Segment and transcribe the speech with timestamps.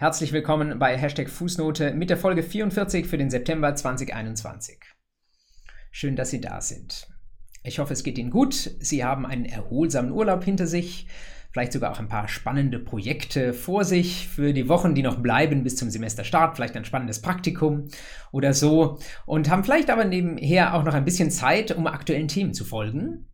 [0.00, 4.78] Herzlich willkommen bei Hashtag Fußnote mit der Folge 44 für den September 2021.
[5.90, 7.08] Schön, dass Sie da sind.
[7.64, 8.54] Ich hoffe, es geht Ihnen gut.
[8.78, 11.08] Sie haben einen erholsamen Urlaub hinter sich,
[11.50, 15.64] vielleicht sogar auch ein paar spannende Projekte vor sich für die Wochen, die noch bleiben
[15.64, 17.88] bis zum Semesterstart, vielleicht ein spannendes Praktikum
[18.30, 22.54] oder so und haben vielleicht aber nebenher auch noch ein bisschen Zeit, um aktuellen Themen
[22.54, 23.26] zu folgen.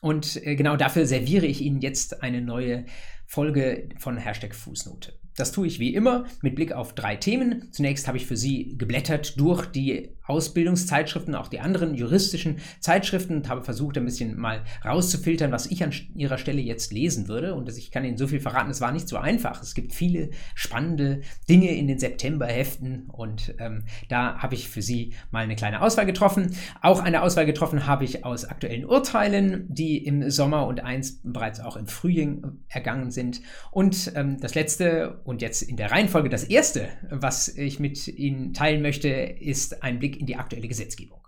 [0.00, 2.86] Und äh, genau dafür serviere ich Ihnen jetzt eine neue
[3.26, 5.12] Folge von Hashtag Fußnote.
[5.36, 7.68] Das tue ich wie immer mit Blick auf drei Themen.
[7.70, 13.48] Zunächst habe ich für Sie geblättert durch die Ausbildungszeitschriften, auch die anderen juristischen Zeitschriften und
[13.48, 17.54] habe versucht, ein bisschen mal rauszufiltern, was ich an Ihrer Stelle jetzt lesen würde.
[17.54, 19.62] Und ich kann Ihnen so viel verraten, es war nicht so einfach.
[19.62, 25.14] Es gibt viele spannende Dinge in den Septemberheften und ähm, da habe ich für Sie
[25.30, 26.56] mal eine kleine Auswahl getroffen.
[26.82, 31.60] Auch eine Auswahl getroffen habe ich aus aktuellen Urteilen, die im Sommer und eins bereits
[31.60, 33.40] auch im Frühling ergangen sind.
[33.70, 38.52] Und ähm, das letzte und jetzt in der Reihenfolge das erste, was ich mit Ihnen
[38.52, 41.20] teilen möchte, ist ein Blick in die aktuelle Gesetzgebung.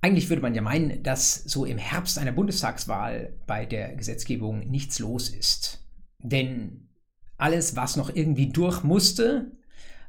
[0.00, 4.98] Eigentlich würde man ja meinen, dass so im Herbst einer Bundestagswahl bei der Gesetzgebung nichts
[4.98, 5.86] los ist.
[6.18, 6.88] Denn
[7.36, 9.52] alles, was noch irgendwie durch musste,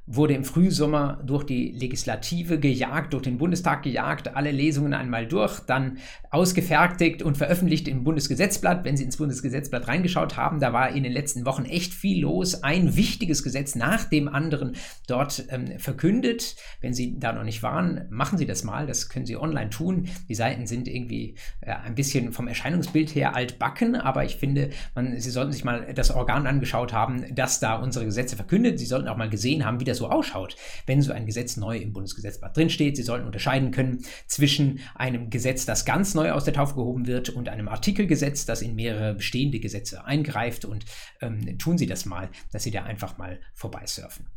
[0.07, 5.61] wurde im Frühsommer durch die Legislative gejagt, durch den Bundestag gejagt, alle Lesungen einmal durch,
[5.61, 5.97] dann
[6.29, 8.85] ausgefertigt und veröffentlicht im Bundesgesetzblatt.
[8.85, 12.63] Wenn Sie ins Bundesgesetzblatt reingeschaut haben, da war in den letzten Wochen echt viel los.
[12.63, 14.75] Ein wichtiges Gesetz nach dem anderen
[15.07, 16.55] dort ähm, verkündet.
[16.81, 18.85] Wenn Sie da noch nicht waren, machen Sie das mal.
[18.85, 20.07] Das können Sie online tun.
[20.29, 25.19] Die Seiten sind irgendwie äh, ein bisschen vom Erscheinungsbild her altbacken, aber ich finde, man,
[25.19, 28.77] Sie sollten sich mal das Organ angeschaut haben, das da unsere Gesetze verkündet.
[28.77, 31.77] Sie sollten auch mal gesehen haben, wie das so ausschaut, wenn so ein Gesetz neu
[31.77, 32.95] im Bundesgesetzblatt drinsteht.
[32.95, 37.29] Sie sollten unterscheiden können zwischen einem Gesetz, das ganz neu aus der Taufe gehoben wird,
[37.29, 40.65] und einem Artikelgesetz, das in mehrere bestehende Gesetze eingreift.
[40.65, 40.85] Und
[41.21, 44.27] ähm, tun Sie das mal, dass Sie da einfach mal vorbeisurfen.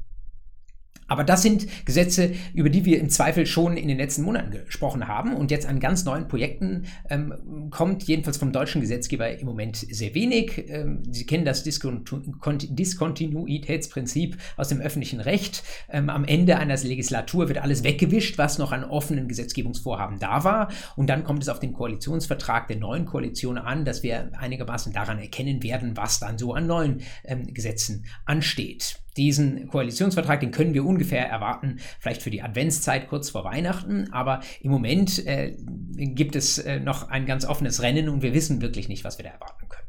[1.09, 5.09] Aber das sind Gesetze, über die wir im Zweifel schon in den letzten Monaten gesprochen
[5.09, 5.35] haben.
[5.35, 10.15] Und jetzt an ganz neuen Projekten ähm, kommt jedenfalls vom deutschen Gesetzgeber im Moment sehr
[10.15, 10.67] wenig.
[10.69, 15.65] Ähm, Sie kennen das Diskontinuitätsprinzip aus dem öffentlichen Recht.
[15.91, 20.69] Ähm, am Ende einer Legislatur wird alles weggewischt, was noch an offenen Gesetzgebungsvorhaben da war.
[20.95, 25.19] Und dann kommt es auf den Koalitionsvertrag der neuen Koalition an, dass wir einigermaßen daran
[25.19, 28.99] erkennen werden, was dann so an neuen ähm, Gesetzen ansteht.
[29.19, 34.11] Diesen Koalitionsvertrag, den können wir ungefähr erwarten, vielleicht für die Adventszeit kurz vor Weihnachten.
[34.13, 38.63] Aber im Moment äh, gibt es äh, noch ein ganz offenes Rennen und wir wissen
[38.63, 39.89] wirklich nicht, was wir da erwarten können.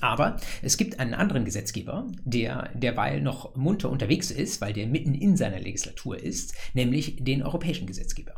[0.00, 5.14] Aber es gibt einen anderen Gesetzgeber, der derweil noch munter unterwegs ist, weil der mitten
[5.14, 8.34] in seiner Legislatur ist, nämlich den europäischen Gesetzgeber.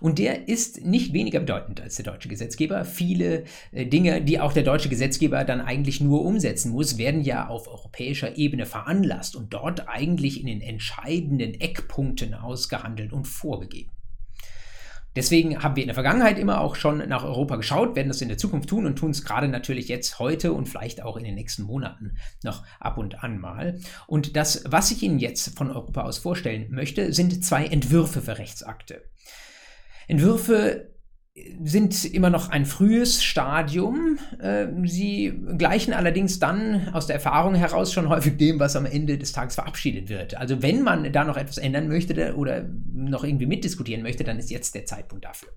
[0.00, 2.84] Und der ist nicht weniger bedeutend als der deutsche Gesetzgeber.
[2.84, 7.48] Viele äh, Dinge, die auch der deutsche Gesetzgeber dann eigentlich nur umsetzen muss, werden ja
[7.48, 13.92] auf europäischer Ebene veranlasst und dort eigentlich in den entscheidenden Eckpunkten ausgehandelt und vorgegeben.
[15.18, 18.28] Deswegen haben wir in der Vergangenheit immer auch schon nach Europa geschaut, werden das in
[18.28, 21.34] der Zukunft tun und tun es gerade natürlich jetzt heute und vielleicht auch in den
[21.34, 23.80] nächsten Monaten noch ab und an mal.
[24.06, 28.38] Und das, was ich Ihnen jetzt von Europa aus vorstellen möchte, sind zwei Entwürfe für
[28.38, 29.02] Rechtsakte.
[30.08, 30.88] Entwürfe
[31.62, 34.18] sind immer noch ein frühes Stadium.
[34.42, 39.18] Ähm, sie gleichen allerdings dann aus der Erfahrung heraus schon häufig dem, was am Ende
[39.18, 40.36] des Tages verabschiedet wird.
[40.36, 44.50] Also wenn man da noch etwas ändern möchte oder noch irgendwie mitdiskutieren möchte, dann ist
[44.50, 45.50] jetzt der Zeitpunkt dafür.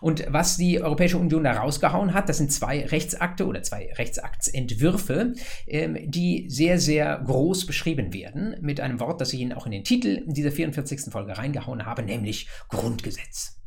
[0.00, 5.34] Und was die Europäische Union da rausgehauen hat, das sind zwei Rechtsakte oder zwei Rechtsaktsentwürfe,
[5.66, 9.72] ähm, die sehr, sehr groß beschrieben werden mit einem Wort, das ich Ihnen auch in
[9.72, 11.12] den Titel dieser 44.
[11.12, 13.57] Folge reingehauen habe, nämlich Grundgesetz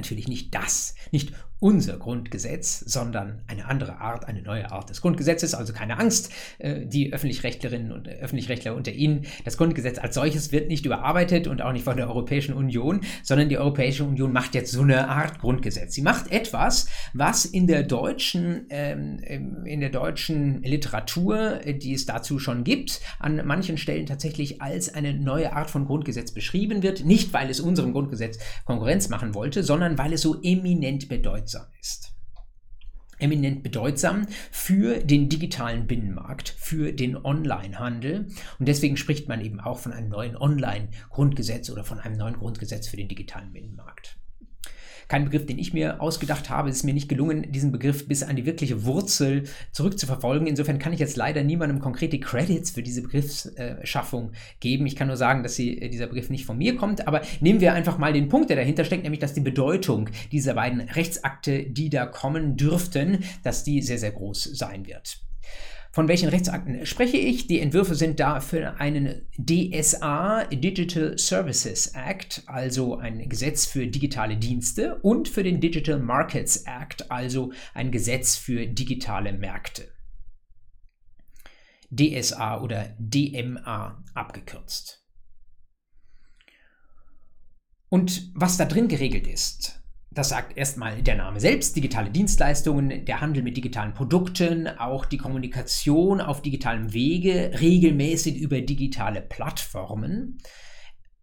[0.00, 5.54] natürlich nicht das, nicht unser Grundgesetz, sondern eine andere Art, eine neue Art des Grundgesetzes.
[5.54, 9.26] Also keine Angst, äh, die Öffentlichrechtlerinnen und Öffentlichrechtler unter Ihnen.
[9.44, 13.50] Das Grundgesetz als solches wird nicht überarbeitet und auch nicht von der Europäischen Union, sondern
[13.50, 15.94] die Europäische Union macht jetzt so eine Art Grundgesetz.
[15.94, 19.18] Sie macht etwas, was in der deutschen, ähm,
[19.66, 24.94] in der deutschen Literatur, äh, die es dazu schon gibt, an manchen Stellen tatsächlich als
[24.94, 27.04] eine neue Art von Grundgesetz beschrieben wird.
[27.04, 31.66] Nicht, weil es unserem Grundgesetz Konkurrenz machen wollte, sondern weil es so eminent bedeutsam bedeutsam
[31.80, 32.12] ist.
[33.18, 38.28] Eminent bedeutsam für den digitalen Binnenmarkt, für den Onlinehandel.
[38.58, 42.88] Und deswegen spricht man eben auch von einem neuen Online-Grundgesetz oder von einem neuen Grundgesetz
[42.88, 44.16] für den digitalen Binnenmarkt
[45.10, 46.70] kein Begriff, den ich mir ausgedacht habe.
[46.70, 49.42] Es ist mir nicht gelungen, diesen Begriff bis an die wirkliche Wurzel
[49.72, 50.46] zurückzuverfolgen.
[50.46, 54.30] Insofern kann ich jetzt leider niemandem konkrete Credits für diese Begriffsschaffung
[54.60, 54.86] geben.
[54.86, 57.08] Ich kann nur sagen, dass sie, äh, dieser Begriff nicht von mir kommt.
[57.08, 60.54] Aber nehmen wir einfach mal den Punkt, der dahinter steckt, nämlich, dass die Bedeutung dieser
[60.54, 65.18] beiden Rechtsakte, die da kommen dürften, dass die sehr, sehr groß sein wird.
[65.92, 67.48] Von welchen Rechtsakten spreche ich?
[67.48, 74.36] Die Entwürfe sind da für einen DSA, Digital Services Act, also ein Gesetz für digitale
[74.36, 79.88] Dienste, und für den Digital Markets Act, also ein Gesetz für digitale Märkte.
[81.90, 85.04] DSA oder DMA abgekürzt.
[87.88, 89.79] Und was da drin geregelt ist,
[90.12, 95.18] das sagt erstmal der Name selbst, digitale Dienstleistungen, der Handel mit digitalen Produkten, auch die
[95.18, 100.38] Kommunikation auf digitalem Wege, regelmäßig über digitale Plattformen.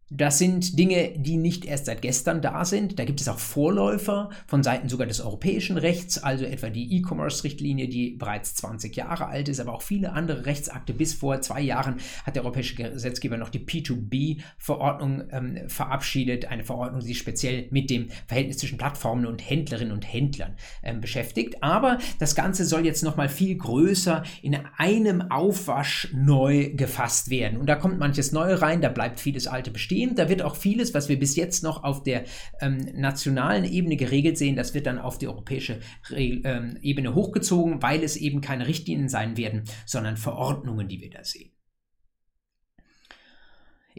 [0.09, 2.97] Das sind Dinge, die nicht erst seit gestern da sind.
[2.97, 7.89] Da gibt es auch Vorläufer von Seiten sogar des europäischen Rechts, also etwa die E-Commerce-Richtlinie,
[7.89, 10.93] die bereits 20 Jahre alt ist, aber auch viele andere Rechtsakte.
[10.93, 17.01] Bis vor zwei Jahren hat der europäische Gesetzgeber noch die P2B-Verordnung ähm, verabschiedet, eine Verordnung,
[17.01, 21.61] die sich speziell mit dem Verhältnis zwischen Plattformen und Händlerinnen und Händlern ähm, beschäftigt.
[21.61, 27.57] Aber das Ganze soll jetzt nochmal viel größer in einem Aufwasch neu gefasst werden.
[27.57, 30.15] Und da kommt manches Neue rein, da bleibt vieles Alte bestehen stehen.
[30.15, 32.23] Da wird auch vieles, was wir bis jetzt noch auf der
[32.61, 35.79] ähm, nationalen Ebene geregelt sehen, das wird dann auf die europäische
[36.09, 41.09] Re ähm, Ebene hochgezogen, weil es eben keine Richtlinien sein werden, sondern Verordnungen, die wir
[41.09, 41.56] da sehen.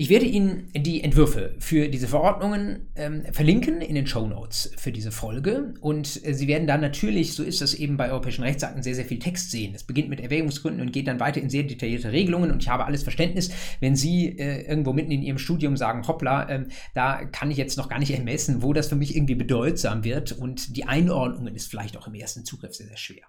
[0.01, 4.93] Ich werde Ihnen die Entwürfe für diese Verordnungen ähm, verlinken in den Show Notes für
[4.93, 5.75] diese Folge.
[5.81, 9.07] Und äh, Sie werden da natürlich, so ist das eben bei europäischen Rechtsakten, sehr, sehr
[9.07, 9.75] viel Text sehen.
[9.75, 12.53] Es beginnt mit Erwägungsgründen und geht dann weiter in sehr detaillierte Regelungen.
[12.53, 13.51] Und ich habe alles Verständnis,
[13.81, 17.77] wenn Sie äh, irgendwo mitten in Ihrem Studium sagen, hoppla, äh, da kann ich jetzt
[17.77, 20.31] noch gar nicht ermessen, wo das für mich irgendwie bedeutsam wird.
[20.31, 23.25] Und die Einordnung ist vielleicht auch im ersten Zugriff sehr, sehr schwer.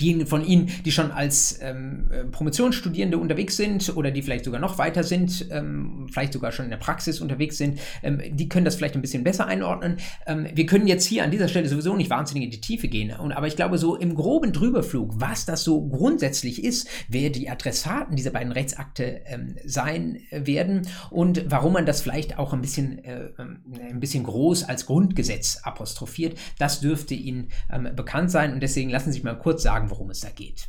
[0.00, 4.60] Diejenigen von Ihnen, die schon als ähm, äh, Promotionsstudierende unterwegs sind oder die vielleicht sogar
[4.60, 8.64] noch weiter sind, ähm, vielleicht sogar schon in der Praxis unterwegs sind, ähm, die können
[8.64, 9.96] das vielleicht ein bisschen besser einordnen.
[10.26, 13.12] Ähm, wir können jetzt hier an dieser Stelle sowieso nicht wahnsinnig in die Tiefe gehen,
[13.18, 17.48] und, aber ich glaube, so im groben Drüberflug, was das so grundsätzlich ist, wer die
[17.48, 23.04] Adressaten dieser beiden Rechtsakte ähm, sein werden und warum man das vielleicht auch ein bisschen,
[23.04, 27.48] äh, ähm, ein bisschen groß als Grundgesetz apostrophiert, das dürfte Ihnen
[27.94, 30.68] bekannt sein und deswegen lassen Sie sich mal kurz sagen, sagen, worum es da geht.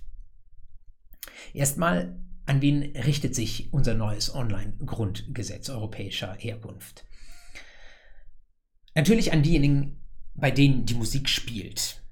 [1.54, 7.06] Erstmal, an wen richtet sich unser neues Online-Grundgesetz europäischer Herkunft?
[8.96, 10.02] Natürlich an diejenigen,
[10.36, 12.04] bei denen die Musik spielt.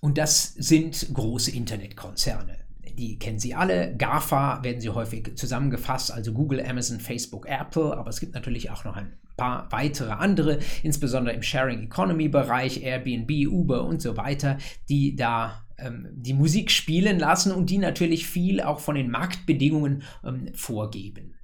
[0.00, 2.58] Und das sind große Internetkonzerne.
[2.96, 3.94] Die kennen Sie alle.
[3.96, 7.94] GAFA werden sie häufig zusammengefasst, also Google, Amazon, Facebook, Apple.
[7.96, 12.82] Aber es gibt natürlich auch noch ein paar weitere andere, insbesondere im Sharing Economy Bereich,
[12.82, 14.56] Airbnb, Uber und so weiter,
[14.88, 15.65] die da
[16.12, 21.34] die Musik spielen lassen und die natürlich viel auch von den Marktbedingungen ähm, vorgeben.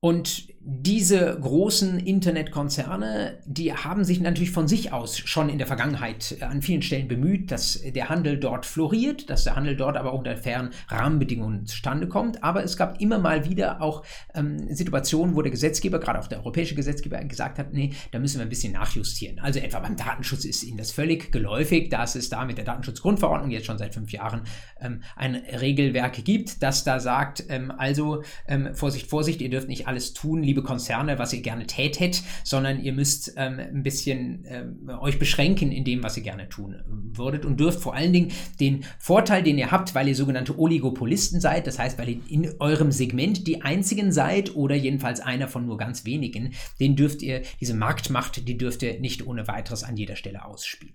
[0.00, 6.38] Und diese großen Internetkonzerne, die haben sich natürlich von sich aus schon in der Vergangenheit
[6.40, 10.36] an vielen Stellen bemüht, dass der Handel dort floriert, dass der Handel dort aber unter
[10.36, 12.42] fairen Rahmenbedingungen zustande kommt.
[12.42, 14.04] Aber es gab immer mal wieder auch
[14.34, 18.38] ähm, Situationen, wo der Gesetzgeber, gerade auch der europäische Gesetzgeber, gesagt hat, nee, da müssen
[18.38, 19.38] wir ein bisschen nachjustieren.
[19.38, 23.52] Also etwa beim Datenschutz ist Ihnen das völlig geläufig, dass es da mit der Datenschutzgrundverordnung
[23.52, 24.42] jetzt schon seit fünf Jahren
[24.80, 29.86] ähm, ein Regelwerk gibt, das da sagt, ähm, also ähm, Vorsicht, Vorsicht, ihr dürft nicht
[29.86, 34.46] alles tun, liebe liebe Konzerne, was ihr gerne tätet, sondern ihr müsst ähm, ein bisschen
[34.48, 38.32] ähm, euch beschränken in dem, was ihr gerne tun würdet und dürft vor allen Dingen
[38.58, 42.54] den Vorteil, den ihr habt, weil ihr sogenannte Oligopolisten seid, das heißt, weil ihr in
[42.58, 47.42] eurem Segment die einzigen seid oder jedenfalls einer von nur ganz wenigen, den dürft ihr,
[47.60, 50.94] diese Marktmacht, die dürft ihr nicht ohne weiteres an jeder Stelle ausspielen.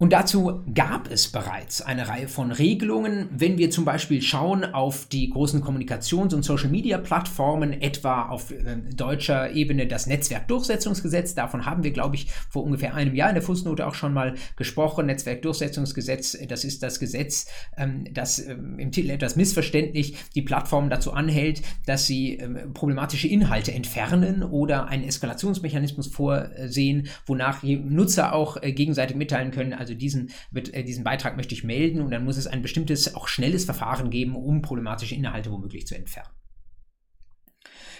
[0.00, 3.28] Und dazu gab es bereits eine Reihe von Regelungen.
[3.36, 9.50] Wenn wir zum Beispiel schauen auf die großen Kommunikations- und Social-Media-Plattformen, etwa auf äh, deutscher
[9.52, 13.86] Ebene das Netzwerkdurchsetzungsgesetz, davon haben wir, glaube ich, vor ungefähr einem Jahr in der Fußnote
[13.86, 15.04] auch schon mal gesprochen.
[15.04, 21.12] Netzwerkdurchsetzungsgesetz, das ist das Gesetz, ähm, das ähm, im Titel etwas missverständlich die Plattformen dazu
[21.12, 28.72] anhält, dass sie ähm, problematische Inhalte entfernen oder einen Eskalationsmechanismus vorsehen, wonach Nutzer auch äh,
[28.72, 32.24] gegenseitig mitteilen können, also also diesen, wird, äh, diesen Beitrag möchte ich melden und dann
[32.24, 36.30] muss es ein bestimmtes, auch schnelles Verfahren geben, um problematische Inhalte womöglich zu entfernen.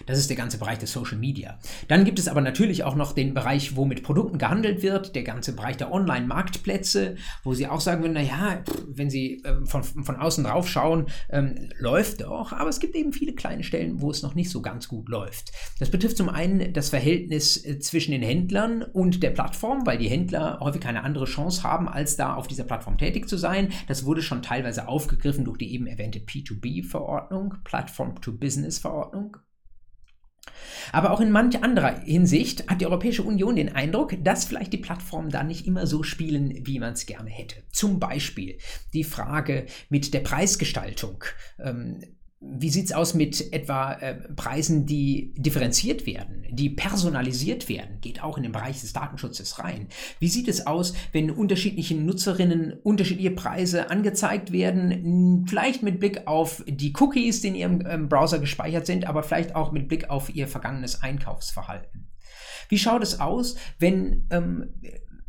[0.06, 1.58] Das ist der ganze Bereich des Social Media.
[1.88, 5.22] Dann gibt es aber natürlich auch noch den Bereich, wo mit Produkten gehandelt wird, der
[5.22, 10.16] ganze Bereich der Online-Marktplätze, wo Sie auch sagen würden, naja, wenn Sie ähm, von, von
[10.16, 14.22] außen drauf schauen, ähm, läuft doch, aber es gibt eben viele kleine Stellen, wo es
[14.22, 15.52] noch nicht so ganz gut läuft.
[15.78, 20.08] Das betrifft zum einen das Verhältnis äh, zwischen den Händlern und der Plattform, weil die
[20.08, 23.72] Händler häufig keine andere Chance haben, als da auf dieser Plattform tätig zu sein.
[23.88, 29.36] Das wurde schon teilweise aufgegriffen durch die eben erwähnte P2B-Verordnung, Platform-to-Business-Verordnung.
[30.92, 34.78] Aber auch in manch anderer Hinsicht hat die Europäische Union den Eindruck, dass vielleicht die
[34.78, 37.56] Plattformen da nicht immer so spielen, wie man es gerne hätte.
[37.70, 38.58] Zum Beispiel
[38.92, 41.24] die Frage mit der Preisgestaltung.
[41.58, 42.00] Ähm,
[42.42, 48.00] wie sieht es aus mit etwa äh, Preisen, die differenziert werden, die personalisiert werden?
[48.00, 49.88] Geht auch in den Bereich des Datenschutzes rein.
[50.20, 55.44] Wie sieht es aus, wenn unterschiedlichen Nutzerinnen unterschiedliche Preise angezeigt werden?
[55.46, 59.54] Vielleicht mit Blick auf die Cookies, die in ihrem ähm, Browser gespeichert sind, aber vielleicht
[59.54, 62.08] auch mit Blick auf ihr vergangenes Einkaufsverhalten.
[62.70, 64.70] Wie schaut es aus, wenn ähm,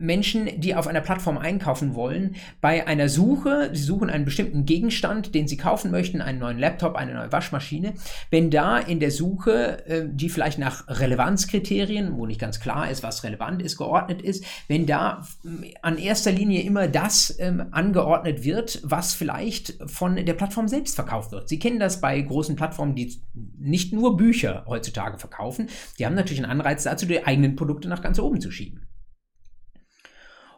[0.02, 5.36] Menschen, die auf einer Plattform einkaufen wollen, bei einer Suche, sie suchen einen bestimmten Gegenstand,
[5.36, 7.94] den sie kaufen möchten, einen neuen Laptop, eine neue Waschmaschine,
[8.32, 13.04] wenn da in der Suche, äh, die vielleicht nach Relevanzkriterien, wo nicht ganz klar ist,
[13.04, 18.44] was relevant ist, geordnet ist, wenn da äh, an erster Linie immer das ähm, angeordnet
[18.44, 21.48] wird, was vielleicht von der Plattform selbst verkauft wird.
[21.48, 23.22] Sie kennen das bei großen Plattformen, die
[23.60, 28.02] nicht nur Bücher heutzutage verkaufen, die haben natürlich einen Anreiz dazu, die eigenen Produkte nach
[28.02, 28.88] ganz oben zu schieben.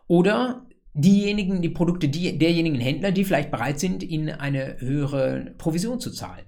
[0.08, 6.00] Oder diejenigen, die Produkte die, derjenigen Händler, die vielleicht bereit sind, ihnen eine höhere Provision
[6.00, 6.46] zu zahlen.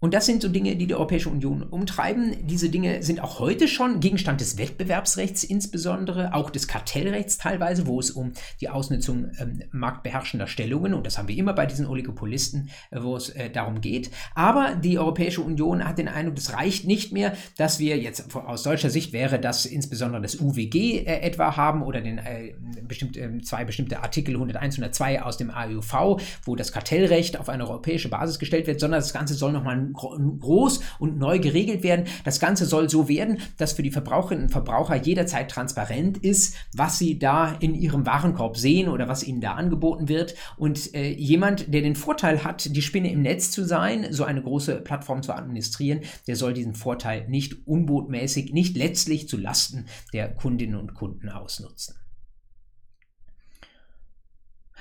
[0.00, 2.36] Und das sind so Dinge, die die Europäische Union umtreiben.
[2.46, 7.98] Diese Dinge sind auch heute schon Gegenstand des Wettbewerbsrechts, insbesondere auch des Kartellrechts teilweise, wo
[7.98, 12.70] es um die Ausnutzung ähm, marktbeherrschender Stellungen, und das haben wir immer bei diesen Oligopolisten,
[12.90, 14.10] äh, wo es äh, darum geht.
[14.34, 18.62] Aber die Europäische Union hat den Eindruck, es reicht nicht mehr, dass wir jetzt aus
[18.62, 22.54] deutscher Sicht wäre das insbesondere das UWG äh, etwa haben oder den äh,
[22.86, 27.64] bestimmt, ähm, zwei bestimmte Artikel 101, 102 aus dem AUV, wo das Kartellrecht auf eine
[27.68, 32.06] europäische Basis gestellt wird, sondern das Ganze soll nochmal groß und neu geregelt werden.
[32.24, 36.98] Das Ganze soll so werden, dass für die Verbraucherinnen und Verbraucher jederzeit transparent ist, was
[36.98, 40.34] sie da in ihrem Warenkorb sehen oder was ihnen da angeboten wird.
[40.56, 44.42] Und äh, jemand, der den Vorteil hat, die Spinne im Netz zu sein, so eine
[44.42, 50.28] große Plattform zu administrieren, der soll diesen Vorteil nicht unbotmäßig, nicht letztlich zu Lasten der
[50.34, 51.94] Kundinnen und Kunden ausnutzen.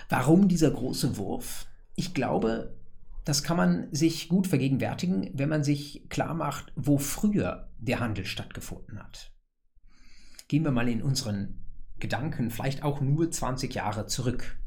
[0.10, 1.68] Warum dieser große Wurf?
[1.96, 2.76] Ich glaube,
[3.28, 8.26] das kann man sich gut vergegenwärtigen, wenn man sich klar macht, wo früher der Handel
[8.26, 9.34] stattgefunden hat.
[10.48, 11.66] Gehen wir mal in unseren
[12.00, 14.58] Gedanken vielleicht auch nur 20 Jahre zurück.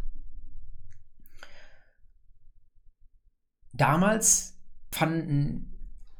[3.73, 4.59] Damals
[4.93, 5.73] fanden,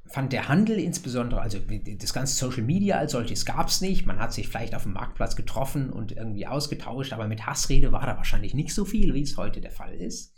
[0.07, 1.59] fand der Handel insbesondere, also
[1.99, 4.07] das ganze Social Media als solches gab es nicht.
[4.07, 8.07] Man hat sich vielleicht auf dem Marktplatz getroffen und irgendwie ausgetauscht, aber mit Hassrede war
[8.07, 10.35] da wahrscheinlich nicht so viel, wie es heute der Fall ist.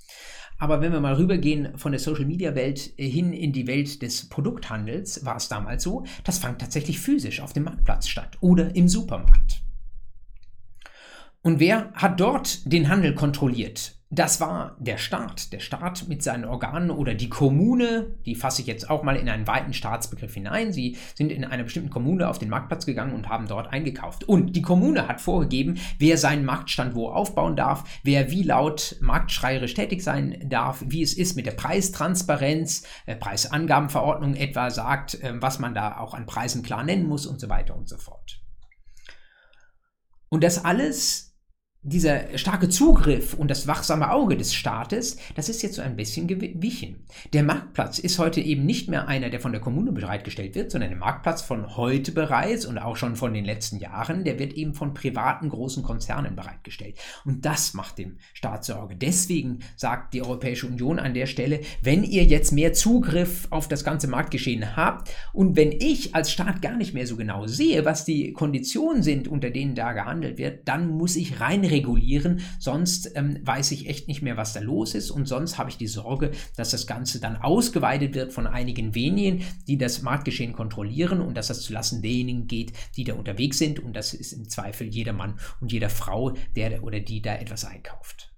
[0.58, 5.24] Aber wenn wir mal rübergehen von der Social-Media-Welt äh, hin in die Welt des Produkthandels,
[5.24, 9.62] war es damals so, das fand tatsächlich physisch auf dem Marktplatz statt oder im Supermarkt.
[11.42, 14.01] Und wer hat dort den Handel kontrolliert?
[14.14, 18.68] Das war der Staat, der Staat mit seinen Organen oder die Kommune, die fasse ich
[18.68, 20.70] jetzt auch mal in einen weiten Staatsbegriff hinein.
[20.70, 24.24] Sie sind in einer bestimmten Kommune auf den Marktplatz gegangen und haben dort eingekauft.
[24.24, 29.72] Und die Kommune hat vorgegeben, wer seinen Marktstand wo aufbauen darf, wer wie laut marktschreierisch
[29.72, 35.58] tätig sein darf, wie es ist mit der Preistransparenz, äh, Preisangabenverordnung etwa sagt, äh, was
[35.58, 38.42] man da auch an Preisen klar nennen muss und so weiter und so fort.
[40.28, 41.31] Und das alles
[41.84, 46.28] dieser starke Zugriff und das wachsame Auge des Staates, das ist jetzt so ein bisschen
[46.28, 47.04] gewichen.
[47.32, 50.90] Der Marktplatz ist heute eben nicht mehr einer, der von der Kommune bereitgestellt wird, sondern
[50.90, 54.74] der Marktplatz von heute bereits und auch schon von den letzten Jahren, der wird eben
[54.74, 56.96] von privaten großen Konzernen bereitgestellt.
[57.24, 58.94] Und das macht dem Staat Sorge.
[58.94, 63.82] Deswegen sagt die Europäische Union an der Stelle, wenn ihr jetzt mehr Zugriff auf das
[63.82, 68.04] ganze Marktgeschehen habt und wenn ich als Staat gar nicht mehr so genau sehe, was
[68.04, 73.38] die Konditionen sind, unter denen da gehandelt wird, dann muss ich rein regulieren, sonst ähm,
[73.42, 75.10] weiß ich echt nicht mehr, was da los ist.
[75.10, 79.44] Und sonst habe ich die Sorge, dass das Ganze dann ausgeweitet wird von einigen wenigen,
[79.66, 83.80] die das Marktgeschehen kontrollieren und dass das zulassen derjenigen geht, die da unterwegs sind.
[83.80, 87.64] Und das ist im Zweifel jeder Mann und jeder Frau, der oder die da etwas
[87.64, 88.31] einkauft.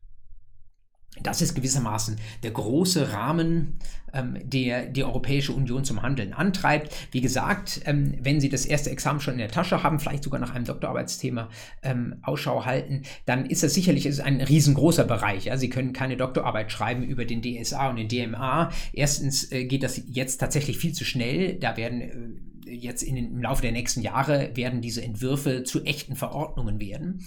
[1.23, 3.79] Das ist gewissermaßen der große Rahmen,
[4.13, 6.95] ähm, der die Europäische Union zum Handeln antreibt.
[7.13, 10.41] Wie gesagt, ähm, wenn Sie das erste Examen schon in der Tasche haben, vielleicht sogar
[10.41, 11.51] nach einem Doktorarbeitsthema
[11.83, 15.47] ähm, Ausschau halten, dann ist das sicherlich ist ein riesengroßer Bereich.
[15.47, 15.57] Ja?
[15.57, 18.71] Sie können keine Doktorarbeit schreiben über den DSA und den DMA.
[18.93, 21.55] Erstens äh, geht das jetzt tatsächlich viel zu schnell.
[21.59, 22.01] Da werden
[22.67, 27.25] äh, jetzt in, im Laufe der nächsten Jahre werden diese Entwürfe zu echten Verordnungen werden.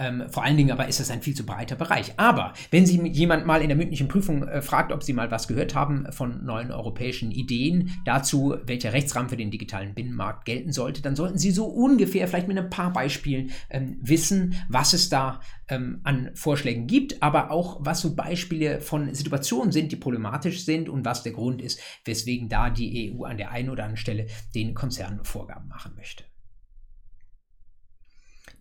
[0.00, 2.14] Ähm, vor allen Dingen aber ist es ein viel zu breiter Bereich.
[2.16, 5.46] Aber wenn Sie jemand mal in der mündlichen Prüfung äh, fragt, ob Sie mal was
[5.46, 11.02] gehört haben von neuen europäischen Ideen dazu, welcher Rechtsrahmen für den digitalen Binnenmarkt gelten sollte,
[11.02, 15.40] dann sollten Sie so ungefähr vielleicht mit ein paar Beispielen ähm, wissen, was es da
[15.68, 20.88] ähm, an Vorschlägen gibt, aber auch was so Beispiele von Situationen sind, die problematisch sind
[20.88, 24.26] und was der Grund ist, weswegen da die EU an der einen oder anderen Stelle
[24.54, 26.29] den Konzernen Vorgaben machen möchte.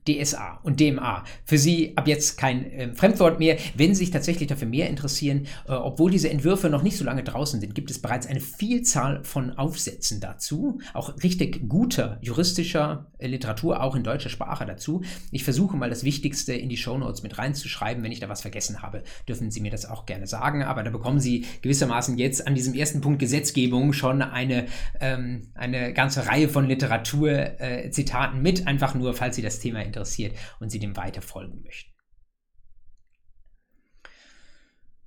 [0.09, 1.23] DSA und DMA.
[1.45, 3.57] Für Sie ab jetzt kein äh, Fremdwort mehr.
[3.75, 7.23] Wenn Sie sich tatsächlich dafür mehr interessieren, äh, obwohl diese Entwürfe noch nicht so lange
[7.23, 10.79] draußen sind, gibt es bereits eine Vielzahl von Aufsätzen dazu.
[10.93, 15.01] Auch richtig guter juristischer äh, Literatur, auch in deutscher Sprache dazu.
[15.31, 18.03] Ich versuche mal das Wichtigste in die Shownotes mit reinzuschreiben.
[18.03, 20.63] Wenn ich da was vergessen habe, dürfen Sie mir das auch gerne sagen.
[20.63, 24.65] Aber da bekommen Sie gewissermaßen jetzt an diesem ersten Punkt Gesetzgebung schon eine,
[24.99, 30.69] ähm, eine ganze Reihe von Literaturzitaten mit, einfach nur, falls Sie das Thema interessiert und
[30.69, 31.91] Sie dem weiter folgen möchten.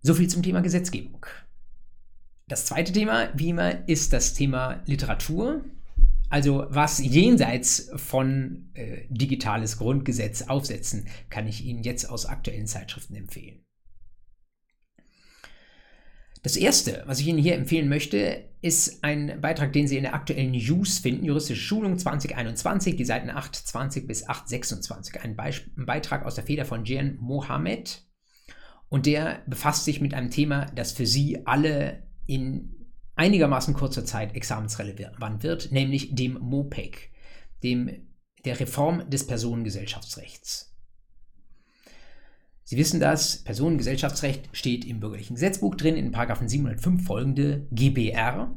[0.01, 1.25] So viel zum Thema Gesetzgebung.
[2.49, 5.65] Das zweite Thema, wie immer, ist das Thema Literatur.
[6.29, 13.15] Also was jenseits von äh, digitales Grundgesetz aufsetzen, kann ich Ihnen jetzt aus aktuellen Zeitschriften
[13.15, 13.65] empfehlen.
[16.43, 20.15] Das erste, was ich Ihnen hier empfehlen möchte, ist ein Beitrag, den Sie in der
[20.15, 25.21] aktuellen News finden, Juristische Schulung 2021, die Seiten 820 bis 826.
[25.21, 28.05] Ein, ein Beitrag aus der Feder von Jian Mohammed.
[28.89, 34.35] Und der befasst sich mit einem Thema, das für Sie alle in einigermaßen kurzer Zeit
[34.35, 37.13] examensrelevant wird, nämlich dem MOPEC,
[37.63, 38.09] dem,
[38.45, 40.72] der Reform des Personengesellschaftsrechts.
[42.73, 46.11] Sie wissen das, Personengesellschaftsrecht steht im bürgerlichen Gesetzbuch drin, in
[46.49, 48.51] 705 folgende GBR.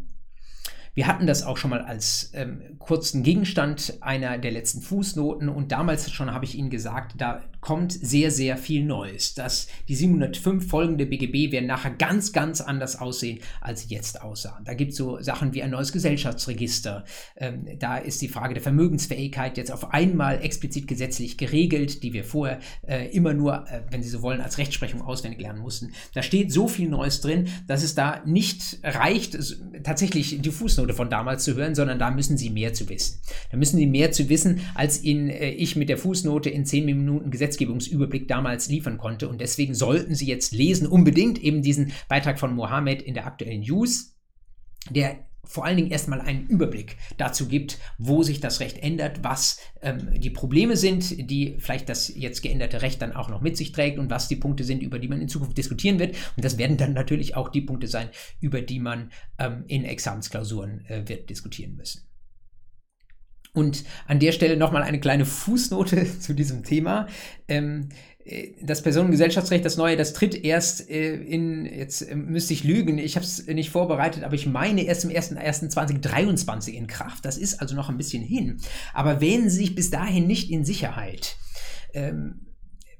[0.96, 5.74] Wir hatten das auch schon mal als ähm, kurzen Gegenstand einer der letzten Fußnoten und
[5.74, 9.34] damals schon habe ich Ihnen gesagt, da kommt sehr, sehr viel Neues.
[9.34, 14.64] Dass die 705 folgende BGB werden nachher ganz, ganz anders aussehen, als sie jetzt aussahen.
[14.64, 17.04] Da gibt es so Sachen wie ein neues Gesellschaftsregister.
[17.36, 22.24] Ähm, da ist die Frage der Vermögensfähigkeit jetzt auf einmal explizit gesetzlich geregelt, die wir
[22.24, 25.92] vorher äh, immer nur, äh, wenn Sie so wollen, als Rechtsprechung auswendig lernen mussten.
[26.14, 29.38] Da steht so viel Neues drin, dass es da nicht reicht,
[29.84, 30.52] tatsächlich die
[30.86, 33.20] Fußnote von damals zu hören, sondern da müssen Sie mehr zu wissen.
[33.52, 36.86] Da müssen Sie mehr zu wissen, als Ihnen äh, ich mit der Fußnote in 10
[36.86, 39.28] Minuten Gesetz Gesetzgebungsüberblick damals liefern konnte.
[39.28, 43.62] Und deswegen sollten Sie jetzt lesen, unbedingt eben diesen Beitrag von Mohammed in der aktuellen
[43.62, 44.16] News,
[44.90, 49.60] der vor allen Dingen erstmal einen Überblick dazu gibt, wo sich das Recht ändert, was
[49.82, 53.72] ähm, die Probleme sind, die vielleicht das jetzt geänderte Recht dann auch noch mit sich
[53.72, 56.16] trägt und was die Punkte sind, über die man in Zukunft diskutieren wird.
[56.36, 60.86] Und das werden dann natürlich auch die Punkte sein, über die man ähm, in Examensklausuren
[60.88, 62.08] äh, wird diskutieren müssen.
[63.54, 67.08] Und an der Stelle nochmal eine kleine Fußnote zu diesem Thema.
[67.48, 68.15] Ähm, äh,
[68.62, 73.16] das Personengesellschaftsrecht, das neue, das tritt erst äh, in, jetzt äh, müsste ich lügen, ich
[73.18, 77.24] habe es nicht vorbereitet, aber ich meine erst im 1.1.2023 in Kraft.
[77.24, 78.58] Das ist also noch ein bisschen hin.
[78.94, 81.38] Aber wähnen Sie sich bis dahin nicht in Sicherheit.
[81.94, 82.45] Ähm,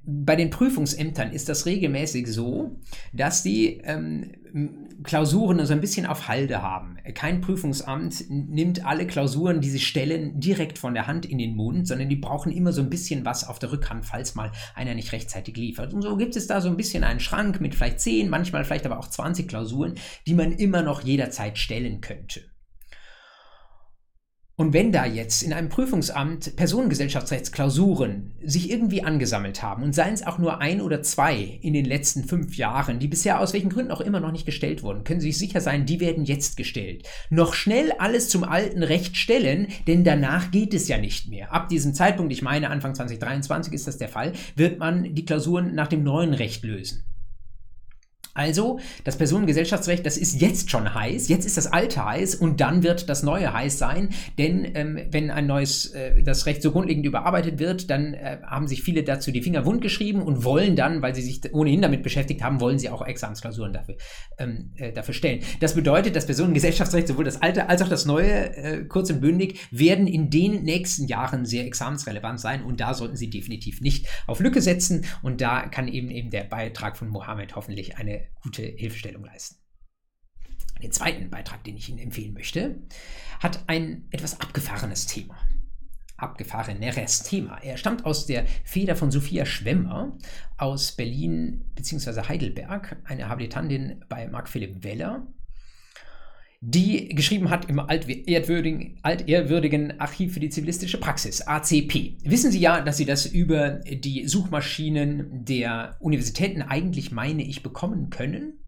[0.08, 2.78] bei den Prüfungsämtern ist das regelmäßig so,
[3.12, 4.30] dass die ähm,
[5.02, 6.96] Klausuren so ein bisschen auf Halde haben.
[7.14, 11.88] Kein Prüfungsamt nimmt alle Klausuren, die sie stellen, direkt von der Hand in den Mund,
[11.88, 15.10] sondern die brauchen immer so ein bisschen was auf der Rückhand, falls mal einer nicht
[15.10, 15.92] rechtzeitig liefert.
[15.92, 18.86] Und so gibt es da so ein bisschen einen Schrank mit vielleicht 10, manchmal vielleicht
[18.86, 19.94] aber auch 20 Klausuren,
[20.28, 22.42] die man immer noch jederzeit stellen könnte.
[24.58, 30.26] Und wenn da jetzt in einem Prüfungsamt Personengesellschaftsrechtsklausuren sich irgendwie angesammelt haben und seien es
[30.26, 33.92] auch nur ein oder zwei in den letzten fünf Jahren, die bisher aus welchen Gründen
[33.92, 37.06] auch immer noch nicht gestellt wurden, können Sie sich sicher sein, die werden jetzt gestellt.
[37.28, 41.52] Noch schnell alles zum alten Recht stellen, denn danach geht es ja nicht mehr.
[41.52, 45.74] Ab diesem Zeitpunkt, ich meine Anfang 2023 ist das der Fall, wird man die Klausuren
[45.74, 47.04] nach dem neuen Recht lösen.
[48.36, 52.82] Also, das Personengesellschaftsrecht, das ist jetzt schon heiß, jetzt ist das alte heiß und dann
[52.82, 57.06] wird das neue heiß sein, denn ähm, wenn ein neues, äh, das Recht so grundlegend
[57.06, 61.00] überarbeitet wird, dann äh, haben sich viele dazu die Finger wund geschrieben und wollen dann,
[61.00, 63.96] weil sie sich ohnehin damit beschäftigt haben, wollen sie auch Examensklausuren dafür,
[64.38, 65.40] ähm, äh, dafür stellen.
[65.60, 69.66] Das bedeutet, das Personengesellschaftsrecht, sowohl das alte als auch das neue, äh, kurz und bündig,
[69.70, 74.40] werden in den nächsten Jahren sehr examensrelevant sein und da sollten sie definitiv nicht auf
[74.40, 79.24] Lücke setzen und da kann eben eben der Beitrag von Mohammed hoffentlich eine gute Hilfestellung
[79.24, 79.56] leisten.
[80.82, 82.82] Den zweiten Beitrag, den ich Ihnen empfehlen möchte,
[83.40, 85.36] hat ein etwas abgefahrenes Thema.
[86.18, 87.58] Abgefahreneres Thema.
[87.62, 90.16] Er stammt aus der Feder von Sophia Schwemmer
[90.56, 92.28] aus Berlin bzw.
[92.28, 95.26] Heidelberg, eine Habilitantin bei Marc Philipp Weller,
[96.60, 102.18] die geschrieben hat im altehrwürdigen, altehrwürdigen Archiv für die zivilistische Praxis, ACP.
[102.24, 108.10] Wissen Sie ja, dass Sie das über die Suchmaschinen der Universitäten eigentlich, meine ich, bekommen
[108.10, 108.60] können.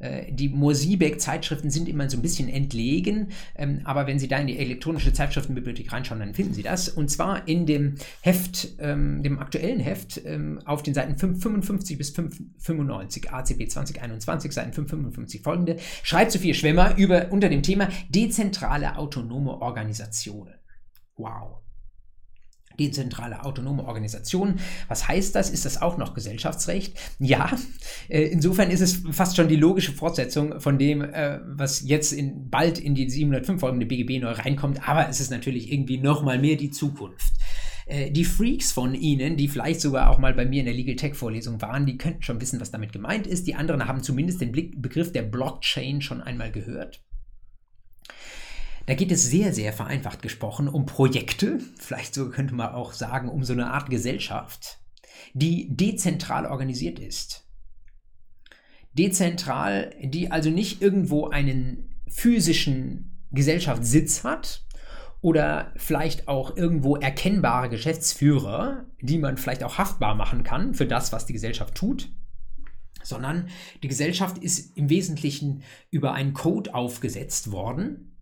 [0.00, 4.46] Äh, die Morsiebeck-Zeitschriften sind immer so ein bisschen entlegen, ähm, aber wenn Sie da in
[4.46, 6.88] die elektronische Zeitschriftenbibliothek reinschauen, dann finden Sie das.
[6.88, 12.10] Und zwar in dem Heft, ähm, dem aktuellen Heft, ähm, auf den Seiten 555 bis
[12.10, 19.60] 595, ACP 2021, Seiten 555 folgende, schreibt Sophia Schwemmer über, unter dem Thema dezentrale autonome
[19.60, 20.54] Organisationen.
[21.16, 21.59] Wow
[22.80, 24.58] dezentrale autonome Organisation.
[24.88, 25.50] Was heißt das?
[25.50, 26.98] Ist das auch noch Gesellschaftsrecht?
[27.18, 27.50] Ja,
[28.08, 32.48] äh, insofern ist es fast schon die logische Fortsetzung von dem, äh, was jetzt in,
[32.50, 36.38] bald in die 705 folgende BGB neu reinkommt, aber es ist natürlich irgendwie noch mal
[36.38, 37.34] mehr die Zukunft.
[37.86, 40.96] Äh, die Freaks von Ihnen, die vielleicht sogar auch mal bei mir in der Legal
[40.96, 43.46] Tech Vorlesung waren, die könnten schon wissen, was damit gemeint ist.
[43.46, 47.02] Die anderen haben zumindest den Begriff der Blockchain schon einmal gehört.
[48.86, 53.28] Da geht es sehr, sehr vereinfacht gesprochen um Projekte, vielleicht so könnte man auch sagen,
[53.28, 54.78] um so eine Art Gesellschaft,
[55.34, 57.46] die dezentral organisiert ist.
[58.92, 64.64] Dezentral, die also nicht irgendwo einen physischen Gesellschaftssitz hat
[65.20, 71.12] oder vielleicht auch irgendwo erkennbare Geschäftsführer, die man vielleicht auch haftbar machen kann für das,
[71.12, 72.10] was die Gesellschaft tut,
[73.02, 73.48] sondern
[73.82, 78.16] die Gesellschaft ist im Wesentlichen über einen Code aufgesetzt worden,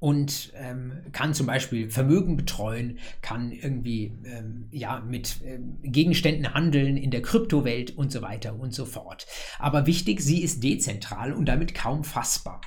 [0.00, 6.96] und ähm, kann zum Beispiel Vermögen betreuen, kann irgendwie ähm, ja mit ähm, Gegenständen handeln
[6.96, 9.26] in der Kryptowelt und so weiter und so fort.
[9.58, 12.62] Aber wichtig, sie ist dezentral und damit kaum fassbar.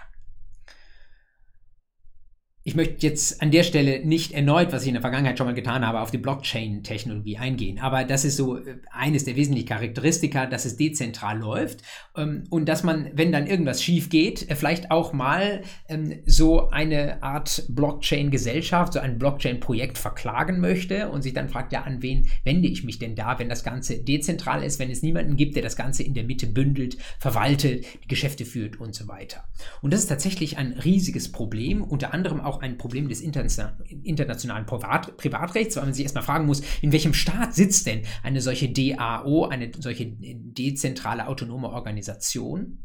[2.66, 5.54] Ich möchte jetzt an der Stelle nicht erneut, was ich in der Vergangenheit schon mal
[5.54, 7.78] getan habe, auf die Blockchain-Technologie eingehen.
[7.80, 11.82] Aber das ist so äh, eines der wesentlichen Charakteristika, dass es dezentral läuft
[12.16, 16.70] ähm, und dass man, wenn dann irgendwas schief geht, äh, vielleicht auch mal ähm, so
[16.70, 22.30] eine Art Blockchain-Gesellschaft, so ein Blockchain-Projekt verklagen möchte und sich dann fragt, ja, an wen
[22.46, 25.64] wende ich mich denn da, wenn das Ganze dezentral ist, wenn es niemanden gibt, der
[25.64, 29.44] das Ganze in der Mitte bündelt, verwaltet, die Geschäfte führt und so weiter.
[29.82, 34.66] Und das ist tatsächlich ein riesiges Problem, unter anderem auch auch ein Problem des internationalen
[34.66, 38.70] Privat Privatrechts, weil man sich erstmal fragen muss, in welchem Staat sitzt denn eine solche
[38.70, 42.80] DAO, eine solche dezentrale autonome Organisation?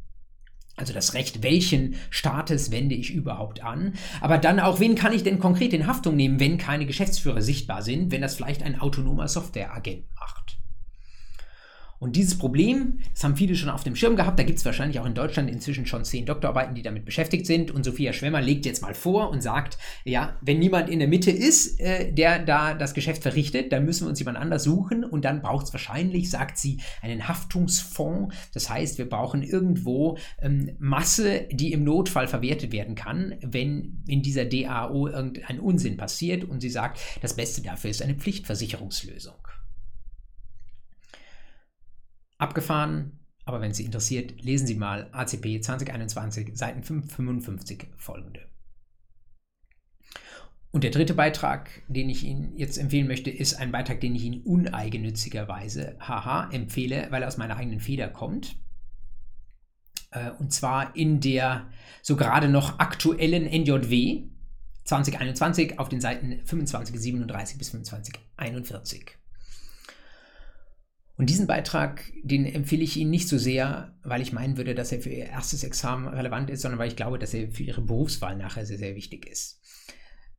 [0.77, 3.95] Also das Recht, welchen Staates wende ich überhaupt an?
[4.21, 7.83] Aber dann auch, wen kann ich denn konkret in Haftung nehmen, wenn keine Geschäftsführer sichtbar
[7.83, 10.05] sind, wenn das vielleicht ein autonomer Softwareagent?
[11.99, 15.01] Und dieses Problem, das haben viele schon auf dem Schirm gehabt, da gibt es wahrscheinlich
[15.01, 17.71] auch in Deutschland inzwischen schon zehn Doktorarbeiten, die damit beschäftigt sind.
[17.71, 21.31] Und Sophia Schwemmer legt jetzt mal vor und sagt, ja, wenn niemand in der Mitte
[21.31, 25.25] ist, äh, der da das Geschäft verrichtet, dann müssen wir uns jemand anders suchen und
[25.25, 28.35] dann braucht es wahrscheinlich, sagt sie, einen Haftungsfonds.
[28.55, 34.23] Das heißt, wir brauchen irgendwo ähm, Masse, die im Notfall verwertet werden kann, wenn in
[34.23, 36.45] dieser DAO irgendein Unsinn passiert.
[36.45, 39.35] Und sie sagt, das Beste dafür ist eine Pflichtversicherungslösung
[42.39, 43.19] abgefahren.
[43.45, 48.49] Aber wenn Sie interessiert, lesen Sie mal ACP 2021, Seiten 555 folgende.
[50.71, 54.25] Und der dritte Beitrag, den ich Ihnen jetzt empfehlen möchte, ist ein Beitrag, den ich
[54.25, 58.57] Ihnen uneigennützigerweise, haha, empfehle, weil er aus meiner eigenen Feder kommt.
[60.11, 61.67] Äh, und zwar in der
[62.03, 64.25] so gerade noch aktuellen NJW
[64.85, 69.18] 2021 auf den Seiten 2537 bis 2541.
[71.19, 74.93] Und diesen Beitrag, den empfehle ich Ihnen nicht so sehr, weil ich meinen würde, dass
[74.93, 77.83] er für Ihr erstes Examen relevant ist, sondern weil ich glaube, dass er für Ihre
[77.83, 79.61] Berufswahl nachher sehr, sehr wichtig ist.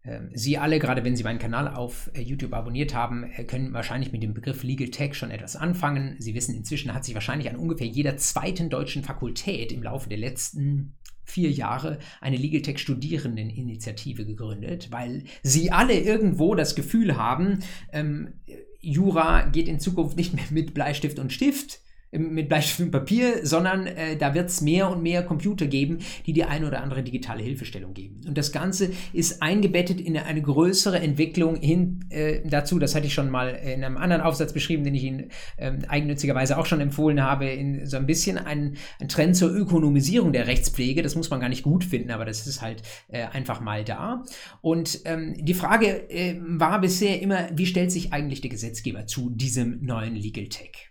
[0.05, 3.73] Ähm, Sie alle, gerade wenn Sie meinen Kanal auf äh, YouTube abonniert haben, äh, können
[3.73, 6.15] wahrscheinlich mit dem Begriff Legal Tech schon etwas anfangen.
[6.19, 10.17] Sie wissen, inzwischen hat sich wahrscheinlich an ungefähr jeder zweiten deutschen Fakultät im Laufe der
[10.17, 17.59] letzten vier Jahre eine Legal Tech Studierendeninitiative gegründet, weil sie alle irgendwo das Gefühl haben,
[17.93, 18.33] ähm,
[18.81, 21.79] Jura geht in Zukunft nicht mehr mit Bleistift und Stift,
[22.11, 26.33] mit Bleistift und Papier, sondern äh, da wird es mehr und mehr Computer geben, die
[26.33, 28.21] die eine oder andere digitale Hilfestellung geben.
[28.27, 32.79] Und das Ganze ist eingebettet in eine größere Entwicklung hin äh, dazu.
[32.79, 36.57] Das hatte ich schon mal in einem anderen Aufsatz beschrieben, den ich Ihnen äh, eigennützigerweise
[36.57, 41.03] auch schon empfohlen habe, in so ein bisschen ein, ein, Trend zur Ökonomisierung der Rechtspflege.
[41.03, 44.23] Das muss man gar nicht gut finden, aber das ist halt äh, einfach mal da.
[44.61, 49.29] Und ähm, die Frage äh, war bisher immer, wie stellt sich eigentlich der Gesetzgeber zu
[49.29, 50.88] diesem neuen Legal Tech?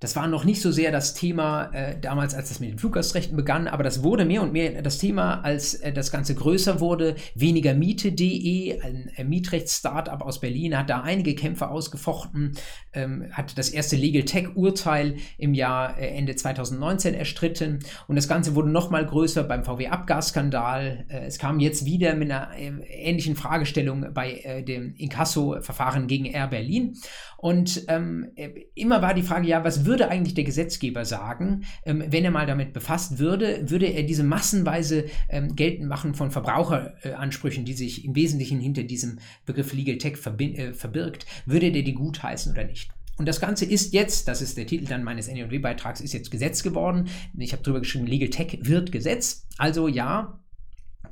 [0.00, 3.36] Das war noch nicht so sehr das Thema äh, damals, als das mit den Fluggastrechten
[3.36, 7.16] begann, aber das wurde mehr und mehr das Thema, als äh, das Ganze größer wurde.
[7.34, 12.52] Weniger Miete.de, ein äh, Mietrechts-Startup aus Berlin, hat da einige Kämpfe ausgefochten,
[12.92, 18.54] ähm, hat das erste Legal Tech-Urteil im Jahr äh, Ende 2019 erstritten und das Ganze
[18.54, 21.06] wurde noch mal größer beim VW-Abgasskandal.
[21.08, 26.48] Äh, es kam jetzt wieder mit einer äh, ähnlichen Fragestellung bei dem Inkasso-Verfahren gegen Air
[26.48, 26.96] Berlin
[27.36, 28.32] Und ähm,
[28.74, 32.46] immer war die Frage, ja, was würde eigentlich der Gesetzgeber sagen, ähm, wenn er mal
[32.46, 38.14] damit befasst würde, würde er diese massenweise ähm, geltend machen von Verbraucheransprüchen, die sich im
[38.14, 42.90] Wesentlichen hinter diesem Begriff Legal Tech äh, verbirgt, würde der die gutheißen oder nicht?
[43.16, 46.62] Und das Ganze ist jetzt, das ist der Titel dann meines NW-Beitrags, ist jetzt Gesetz
[46.62, 47.08] geworden.
[47.36, 49.48] Ich habe drüber geschrieben, Legal Tech wird Gesetz.
[49.56, 50.38] Also ja,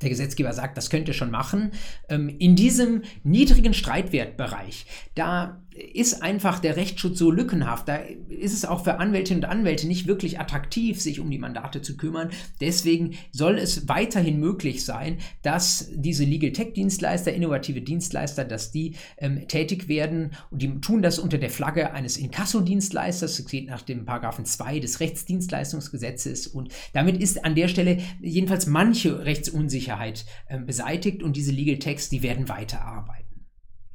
[0.01, 1.71] der Gesetzgeber sagt, das könnt ihr schon machen.
[2.07, 4.85] Ähm, in diesem niedrigen Streitwertbereich,
[5.15, 7.87] da ist einfach der Rechtsschutz so lückenhaft.
[7.87, 7.97] Da
[8.29, 11.97] ist es auch für Anwältinnen und Anwälte nicht wirklich attraktiv, sich um die Mandate zu
[11.97, 12.31] kümmern.
[12.61, 18.95] Deswegen soll es weiterhin möglich sein, dass diese Legal Tech Dienstleister, innovative Dienstleister, dass die
[19.17, 23.37] ähm, tätig werden und die tun das unter der Flagge eines Inkasso-Dienstleisters.
[23.37, 28.65] Das geht nach dem Paragraphen 2 des Rechtsdienstleistungsgesetzes und damit ist an der Stelle jedenfalls
[28.65, 33.26] manche Rechtsunsicherheit äh, beseitigt und diese Legal Techs, die werden weiterarbeiten.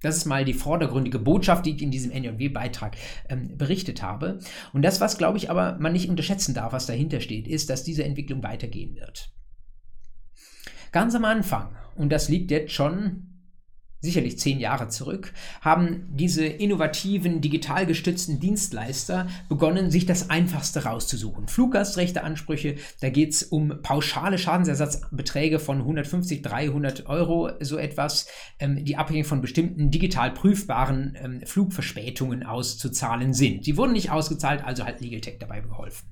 [0.02, 2.96] Das ist mal die vordergründige Botschaft, die ich in diesem NJW-Beitrag
[3.28, 4.38] ähm, berichtet habe.
[4.72, 7.84] Und das, was, glaube ich, aber man nicht unterschätzen darf, was dahinter steht, ist, dass
[7.84, 9.32] diese Entwicklung weitergehen wird.
[10.90, 13.31] Ganz am Anfang, und das liegt jetzt schon
[14.02, 21.46] sicherlich zehn Jahre zurück, haben diese innovativen, digital gestützten Dienstleister begonnen, sich das Einfachste rauszusuchen.
[21.46, 28.26] Fluggastrechteansprüche, da geht es um pauschale Schadensersatzbeträge von 150, 300 Euro, so etwas,
[28.58, 33.66] ähm, die abhängig von bestimmten digital prüfbaren ähm, Flugverspätungen auszuzahlen sind.
[33.66, 36.08] Die wurden nicht ausgezahlt, also hat LegalTech dabei geholfen.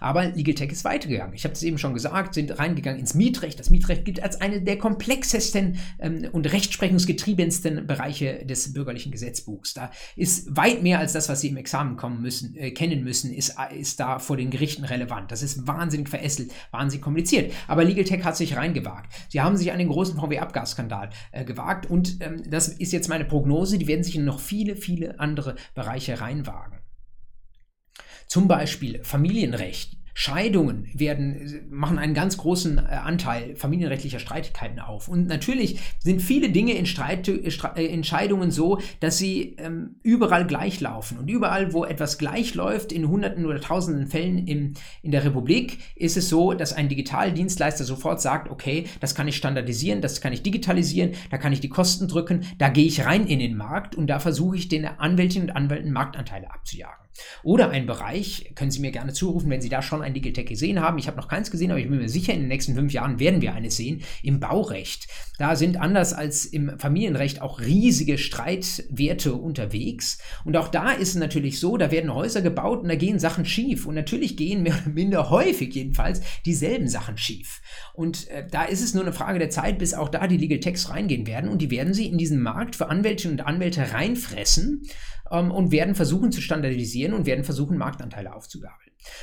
[0.00, 1.34] Aber LegalTech ist weitergegangen.
[1.34, 3.60] Ich habe es eben schon gesagt, sind reingegangen ins Mietrecht.
[3.60, 9.74] Das Mietrecht gilt als eine der komplexesten ähm, und rechtsprechungsgetriebenen verschiedensten Bereiche des bürgerlichen Gesetzbuchs.
[9.74, 13.32] Da ist weit mehr als das, was Sie im Examen kommen müssen, äh, kennen müssen,
[13.32, 15.32] ist, ist da vor den Gerichten relevant.
[15.32, 17.52] Das ist wahnsinnig verästelt, wahnsinnig kompliziert.
[17.66, 19.12] Aber Legal Tech hat sich reingewagt.
[19.28, 23.24] Sie haben sich an den großen VW-Abgasskandal äh, gewagt und ähm, das ist jetzt meine
[23.24, 26.78] Prognose, die werden sich in noch viele, viele andere Bereiche reinwagen.
[28.28, 29.96] Zum Beispiel Familienrecht.
[30.16, 35.08] Scheidungen werden, machen einen ganz großen äh, Anteil familienrechtlicher Streitigkeiten auf.
[35.08, 40.46] Und natürlich sind viele Dinge in Streit, äh, äh, Entscheidungen so, dass sie ähm, überall
[40.46, 41.18] gleich laufen.
[41.18, 45.78] Und überall, wo etwas gleich läuft, in hunderten oder tausenden Fällen im, in der Republik,
[45.96, 50.32] ist es so, dass ein Digitaldienstleister sofort sagt, okay, das kann ich standardisieren, das kann
[50.32, 53.96] ich digitalisieren, da kann ich die Kosten drücken, da gehe ich rein in den Markt
[53.96, 57.03] und da versuche ich den Anwältinnen und Anwälten Marktanteile abzujagen.
[57.42, 60.80] Oder ein Bereich, können Sie mir gerne zurufen, wenn Sie da schon ein Digital gesehen
[60.80, 60.98] haben.
[60.98, 63.18] Ich habe noch keins gesehen, aber ich bin mir sicher, in den nächsten fünf Jahren
[63.18, 64.02] werden wir eines sehen.
[64.22, 65.06] Im Baurecht.
[65.38, 70.18] Da sind anders als im Familienrecht auch riesige Streitwerte unterwegs.
[70.44, 73.44] Und auch da ist es natürlich so, da werden Häuser gebaut und da gehen Sachen
[73.44, 73.86] schief.
[73.86, 77.60] Und natürlich gehen mehr oder minder häufig jedenfalls dieselben Sachen schief.
[77.94, 80.60] Und äh, da ist es nur eine Frage der Zeit, bis auch da die Legal
[80.60, 81.50] Techs reingehen werden.
[81.50, 84.82] Und die werden sie in diesen Markt für Anwältinnen und Anwälte reinfressen
[85.34, 88.80] ähm, und werden versuchen zu standardisieren und werden versuchen, Marktanteile aufzugabeln.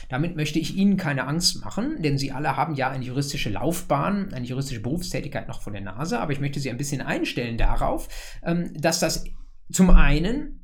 [0.10, 4.32] Damit möchte ich Ihnen keine Angst machen, denn Sie alle haben ja eine juristische Laufbahn,
[4.34, 8.08] eine juristische Berufstätigkeit noch von der Nase, aber ich möchte Sie ein bisschen einstellen darauf,
[8.44, 9.26] ähm, dass das
[9.72, 10.61] zum einen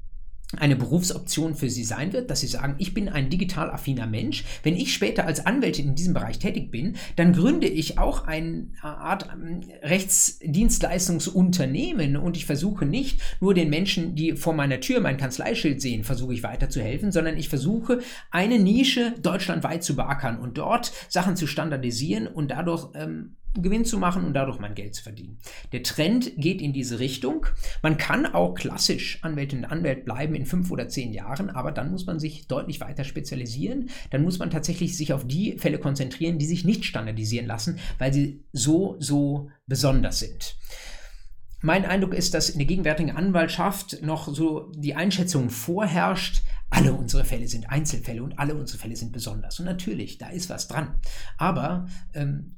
[0.55, 4.45] eine Berufsoption für Sie sein wird, dass Sie sagen, ich bin ein digital affiner Mensch.
[4.63, 8.67] Wenn ich später als Anwältin in diesem Bereich tätig bin, dann gründe ich auch eine
[8.81, 15.17] Art ähm, Rechtsdienstleistungsunternehmen und ich versuche nicht nur den Menschen, die vor meiner Tür mein
[15.17, 17.99] Kanzleischild sehen, versuche ich weiterzuhelfen, sondern ich versuche
[18.31, 23.97] eine Nische deutschlandweit zu beackern und dort Sachen zu standardisieren und dadurch ähm, Gewinn zu
[23.97, 25.39] machen und dadurch mein Geld zu verdienen.
[25.71, 27.45] Der Trend geht in diese Richtung.
[27.81, 31.91] Man kann auch klassisch Anwältin und Anwalt bleiben in fünf oder zehn Jahren, aber dann
[31.91, 33.89] muss man sich deutlich weiter spezialisieren.
[34.11, 38.13] Dann muss man tatsächlich sich auf die Fälle konzentrieren, die sich nicht standardisieren lassen, weil
[38.13, 40.55] sie so, so besonders sind.
[41.61, 47.25] Mein Eindruck ist, dass in der gegenwärtigen Anwaltschaft noch so die Einschätzung vorherrscht, alle unsere
[47.25, 49.59] Fälle sind Einzelfälle und alle unsere Fälle sind besonders.
[49.59, 50.95] Und natürlich, da ist was dran.
[51.37, 52.57] Aber ähm,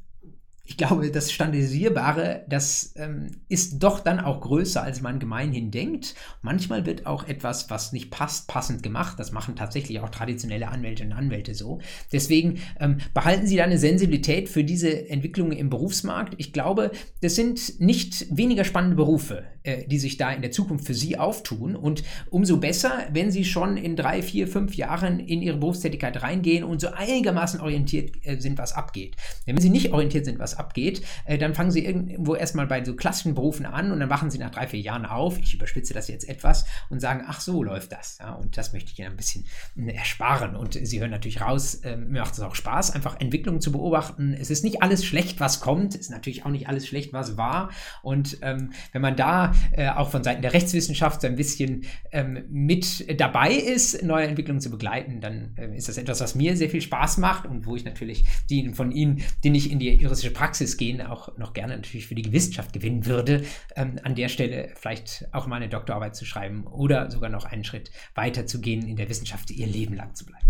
[0.69, 6.13] ich glaube, das Standardisierbare, das ähm, ist doch dann auch größer, als man gemeinhin denkt.
[6.43, 9.19] Manchmal wird auch etwas, was nicht passt, passend gemacht.
[9.19, 11.79] Das machen tatsächlich auch traditionelle Anwältinnen und Anwälte so.
[12.13, 16.35] Deswegen ähm, behalten Sie da eine Sensibilität für diese Entwicklungen im Berufsmarkt.
[16.37, 20.85] Ich glaube, das sind nicht weniger spannende Berufe, äh, die sich da in der Zukunft
[20.85, 21.75] für Sie auftun.
[21.75, 26.63] Und umso besser, wenn Sie schon in drei, vier, fünf Jahren in Ihre Berufstätigkeit reingehen
[26.63, 29.15] und so einigermaßen orientiert äh, sind, was abgeht.
[29.47, 32.83] Denn wenn Sie nicht orientiert sind, was abgeht, äh, dann fangen sie irgendwo erstmal bei
[32.83, 35.39] so klassischen Berufen an und dann wachen sie nach drei, vier Jahren auf.
[35.39, 38.17] Ich überspitze das jetzt etwas und sagen, ach so läuft das.
[38.19, 39.45] Ja, und das möchte ich Ihnen ein bisschen
[39.77, 40.55] äh, ersparen.
[40.55, 44.33] Und Sie hören natürlich raus, äh, mir macht es auch Spaß, einfach Entwicklungen zu beobachten.
[44.33, 47.37] Es ist nicht alles schlecht, was kommt, es ist natürlich auch nicht alles schlecht, was
[47.37, 47.69] war.
[48.01, 52.43] Und ähm, wenn man da äh, auch von Seiten der Rechtswissenschaft so ein bisschen ähm,
[52.49, 56.69] mit dabei ist, neue Entwicklungen zu begleiten, dann äh, ist das etwas, was mir sehr
[56.69, 60.31] viel Spaß macht und wo ich natürlich die von Ihnen, die nicht in die juristische
[60.31, 63.43] Praxis gehen, auch noch gerne natürlich für die Wissenschaft gewinnen würde,
[63.75, 67.63] ähm, an der Stelle vielleicht auch mal eine Doktorarbeit zu schreiben oder sogar noch einen
[67.63, 70.49] Schritt weiter zu gehen in der Wissenschaft, ihr Leben lang zu bleiben.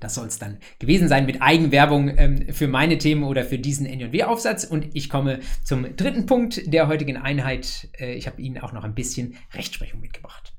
[0.00, 3.86] Das soll es dann gewesen sein mit Eigenwerbung ähm, für meine Themen oder für diesen
[3.86, 4.64] NJW-Aufsatz.
[4.64, 7.88] Und ich komme zum dritten Punkt der heutigen Einheit.
[7.98, 10.55] Äh, ich habe Ihnen auch noch ein bisschen Rechtsprechung mitgebracht.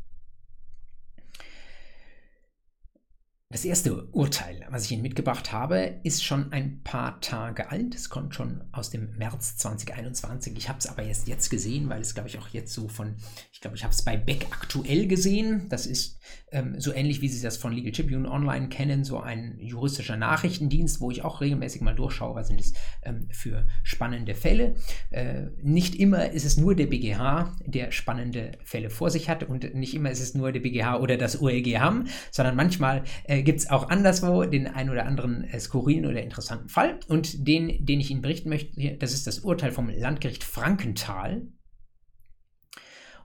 [3.50, 7.96] Das erste Urteil, was ich Ihnen mitgebracht habe, ist schon ein paar Tage alt.
[7.96, 10.58] Es kommt schon aus dem März 2021.
[10.58, 13.16] Ich habe es aber erst jetzt gesehen, weil es, glaube ich, auch jetzt so von,
[13.54, 15.70] ich glaube, ich habe es bei Beck aktuell gesehen.
[15.70, 16.20] Das ist
[16.52, 21.02] ähm, so ähnlich, wie Sie das von Legal Tribune Online kennen, so ein juristischer Nachrichtendienst,
[21.02, 24.76] wo ich auch regelmäßig mal durchschaue, was sind es ähm, für spannende Fälle.
[25.10, 29.76] Äh, nicht immer ist es nur der BGH, der spannende Fälle vor sich hat und
[29.76, 33.60] nicht immer ist es nur der BGH oder das OEG haben, sondern manchmal äh, gibt
[33.60, 37.00] es auch anderswo den einen oder anderen äh, skurrilen oder interessanten Fall.
[37.08, 41.42] Und den, den ich Ihnen berichten möchte, das ist das Urteil vom Landgericht Frankenthal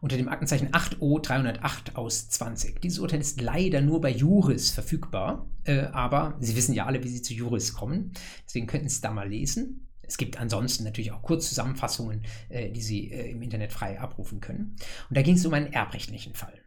[0.02, 2.80] unter dem Aktenzeichen 8O 308 aus 20.
[2.80, 7.08] Dieses Urteil ist leider nur bei Juris verfügbar, äh, aber Sie wissen ja alle, wie
[7.08, 8.12] Sie zu Juris kommen.
[8.44, 9.86] Deswegen könnten Sie es da mal lesen.
[10.02, 14.74] Es gibt ansonsten natürlich auch Kurzzusammenfassungen, äh, die Sie äh, im Internet frei abrufen können.
[15.08, 16.60] Und da ging es um einen erbrechtlichen Fall.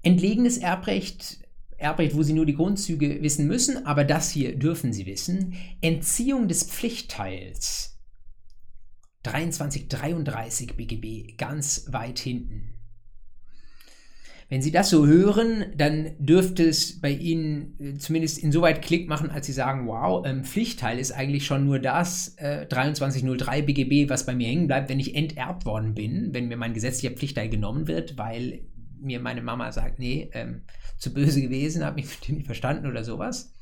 [0.00, 1.46] Entlegenes Erbrecht,
[1.76, 5.56] Erbrecht, wo Sie nur die Grundzüge wissen müssen, aber das hier dürfen Sie wissen.
[5.82, 7.91] Entziehung des Pflichtteils.
[9.22, 12.72] 2333 BGB, ganz weit hinten.
[14.52, 19.30] Wenn Sie das so hören, dann dürfte es bei Ihnen äh, zumindest insoweit Klick machen,
[19.30, 24.26] als Sie sagen, wow, ähm, Pflichtteil ist eigentlich schon nur das äh, 2303 BGB, was
[24.26, 27.88] bei mir hängen bleibt, wenn ich enterbt worden bin, wenn mir mein gesetzlicher Pflichtteil genommen
[27.88, 28.60] wird, weil
[29.00, 30.64] mir meine Mama sagt, nee, ähm,
[30.98, 33.54] zu böse gewesen, habe mich nicht verstanden oder sowas.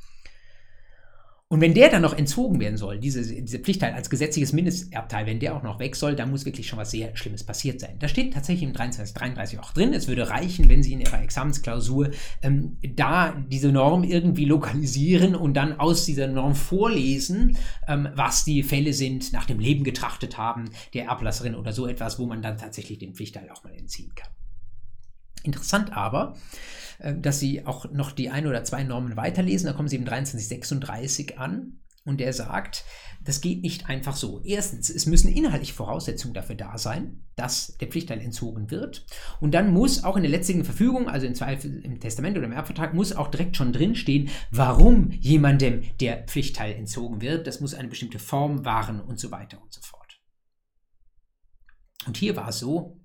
[1.53, 5.41] Und wenn der dann noch entzogen werden soll, diese, diese Pflichtteil als gesetzliches Mindesterbteil, wenn
[5.41, 7.97] der auch noch weg soll, dann muss wirklich schon was sehr Schlimmes passiert sein.
[7.99, 12.11] Da steht tatsächlich im 2333 auch drin, es würde reichen, wenn Sie in Ihrer Examensklausur
[12.43, 17.59] ähm, da diese Norm irgendwie lokalisieren und dann aus dieser Norm vorlesen,
[17.89, 22.21] ähm, was die Fälle sind, nach dem Leben getrachtet haben, der Erblasserin oder so etwas,
[22.21, 24.31] wo man dann tatsächlich den Pflichtteil auch mal entziehen kann.
[25.43, 26.37] Interessant aber,
[26.99, 29.67] äh, dass Sie auch noch die ein oder zwei Normen weiterlesen.
[29.67, 32.85] Da kommen Sie im 2336 an und der sagt,
[33.23, 34.41] das geht nicht einfach so.
[34.43, 39.05] Erstens, es müssen inhaltliche Voraussetzungen dafür da sein, dass der Pflichtteil entzogen wird.
[39.41, 42.53] Und dann muss auch in der letzten Verfügung, also im Zweifel im Testament oder im
[42.53, 47.47] Erbvertrag, muss auch direkt schon drinstehen, warum jemandem der Pflichtteil entzogen wird.
[47.47, 50.21] Das muss eine bestimmte Form wahren und so weiter und so fort.
[52.07, 53.00] Und hier war es so,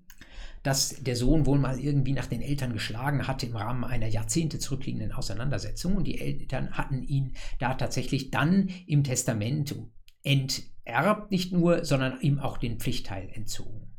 [0.65, 4.57] dass der Sohn wohl mal irgendwie nach den Eltern geschlagen hatte im Rahmen einer Jahrzehnte
[4.57, 9.75] zurückliegenden Auseinandersetzung und die Eltern hatten ihn da tatsächlich dann im Testament
[10.23, 13.93] enterbt, nicht nur, sondern ihm auch den Pflichtteil entzogen.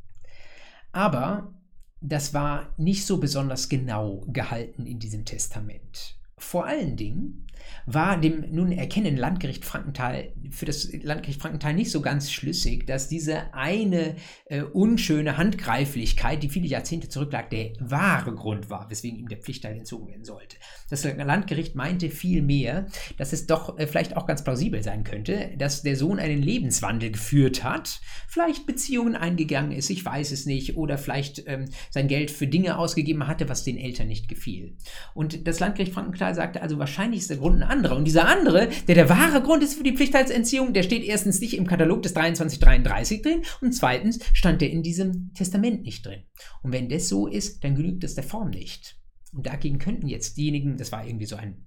[0.90, 1.54] Aber
[2.00, 6.18] das war nicht so besonders genau gehalten in diesem Testament.
[6.36, 7.45] Vor allen Dingen
[7.86, 13.08] war dem nun erkennenden Landgericht Frankenthal für das Landgericht Frankenthal nicht so ganz schlüssig, dass
[13.08, 19.28] diese eine äh, unschöne Handgreiflichkeit, die viele Jahrzehnte zurücklag, der wahre Grund war, weswegen ihm
[19.28, 20.56] der Pflichtteil entzogen werden sollte.
[20.90, 22.86] Das Landgericht meinte vielmehr,
[23.18, 27.10] dass es doch äh, vielleicht auch ganz plausibel sein könnte, dass der Sohn einen Lebenswandel
[27.10, 32.30] geführt hat, vielleicht Beziehungen eingegangen ist, ich weiß es nicht, oder vielleicht ähm, sein Geld
[32.30, 34.76] für Dinge ausgegeben hatte, was den Eltern nicht gefiel.
[35.14, 37.96] Und das Landgericht Frankenthal sagte also, wahrscheinlich ist der Grund ein anderer.
[37.96, 41.56] Und dieser andere, der der wahre Grund ist für die Pflichtteilsentziehung, der steht erstens nicht
[41.56, 46.22] im Katalog des 2333 drin und zweitens stand der in diesem Testament nicht drin.
[46.62, 48.96] Und wenn das so ist, dann genügt das der Form nicht.
[49.32, 51.66] Und dagegen könnten jetzt diejenigen, das war irgendwie so ein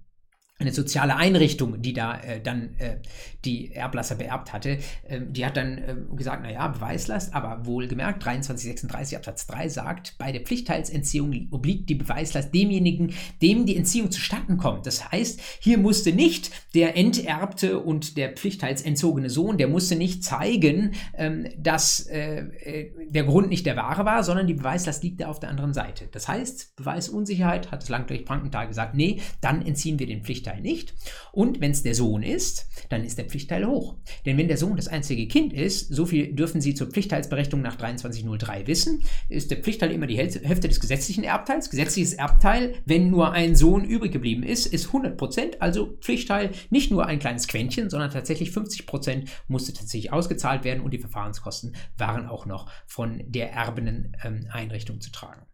[0.60, 2.96] eine soziale Einrichtung, die da äh, dann äh,
[3.44, 9.16] die Erblasser beerbt hatte, äh, die hat dann ähm, gesagt, naja, Beweislast, aber wohlgemerkt, 2336
[9.16, 14.86] Absatz 3 sagt, bei der Pflichtteilsentziehung obliegt die Beweislast demjenigen, dem die Entziehung zustatten kommt.
[14.86, 20.92] Das heißt, hier musste nicht der enterbte und der pflichtteilsentzogene Sohn, der musste nicht zeigen,
[21.16, 25.28] ähm, dass äh, äh, der Grund nicht der wahre war, sondern die Beweislast liegt da
[25.28, 26.08] auf der anderen Seite.
[26.12, 30.60] Das heißt, Beweisunsicherheit, hat das Landgericht Frankenthal gesagt, nee, dann entziehen wir den Pflichtteil Pflichtteil
[30.60, 30.94] nicht.
[31.32, 33.96] Und wenn es der Sohn ist, dann ist der Pflichtteil hoch.
[34.26, 37.76] Denn wenn der Sohn das einzige Kind ist, so viel dürfen Sie zur Pflichtteilsberechnung nach
[37.76, 41.70] 2303 wissen, ist der Pflichtteil immer die Hälfte des gesetzlichen Erbteils.
[41.70, 46.90] Gesetzliches Erbteil, wenn nur ein Sohn übrig geblieben ist, ist 100 Prozent, also Pflichtteil nicht
[46.90, 51.76] nur ein kleines Quäntchen, sondern tatsächlich 50 Prozent musste tatsächlich ausgezahlt werden und die Verfahrenskosten
[51.96, 55.49] waren auch noch von der erbenden ähm, Einrichtung zu tragen.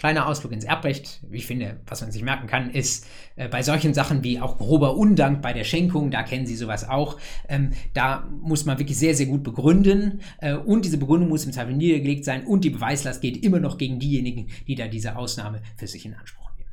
[0.00, 1.20] Kleiner Ausflug ins Erbrecht.
[1.30, 4.96] Ich finde, was man sich merken kann, ist äh, bei solchen Sachen wie auch grober
[4.96, 7.20] Undank bei der Schenkung, da kennen Sie sowas auch,
[7.50, 11.52] ähm, da muss man wirklich sehr, sehr gut begründen äh, und diese Begründung muss im
[11.52, 15.60] Zweifel niedergelegt sein und die Beweislast geht immer noch gegen diejenigen, die da diese Ausnahme
[15.76, 16.70] für sich in Anspruch nehmen.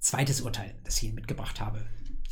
[0.00, 1.86] Zweites Urteil, das ich Ihnen mitgebracht habe.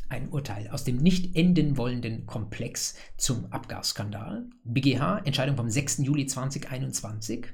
[0.09, 4.49] Ein Urteil aus dem nicht enden wollenden Komplex zum Abgasskandal.
[4.65, 5.99] BGH, Entscheidung vom 6.
[5.99, 7.47] Juli 2021.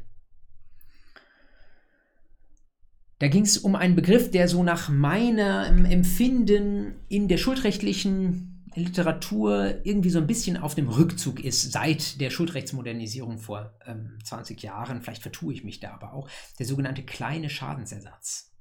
[3.18, 9.80] Da ging es um einen Begriff, der so nach meinem Empfinden in der schuldrechtlichen Literatur
[9.84, 15.00] irgendwie so ein bisschen auf dem Rückzug ist seit der Schuldrechtsmodernisierung vor ähm, 20 Jahren.
[15.00, 16.28] Vielleicht vertue ich mich da aber auch.
[16.58, 18.52] Der sogenannte kleine Schadensersatz.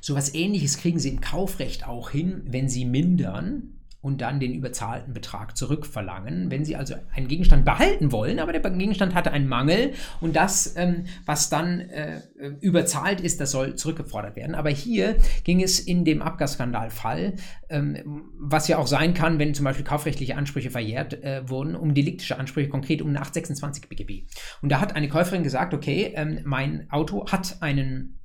[0.00, 4.54] So etwas ähnliches kriegen Sie im Kaufrecht auch hin, wenn Sie mindern und dann den
[4.54, 6.50] überzahlten Betrag zurückverlangen.
[6.50, 10.74] Wenn Sie also einen Gegenstand behalten wollen, aber der Gegenstand hatte einen Mangel und das,
[10.76, 12.20] ähm, was dann äh,
[12.60, 14.54] überzahlt ist, das soll zurückgefordert werden.
[14.54, 17.34] Aber hier ging es in dem Abgasskandalfall,
[17.68, 21.94] ähm, was ja auch sein kann, wenn zum Beispiel kaufrechtliche Ansprüche verjährt äh, wurden, um
[21.94, 24.28] deliktische Ansprüche, konkret um 826 BGB.
[24.62, 28.20] Und da hat eine Käuferin gesagt, okay, ähm, mein Auto hat einen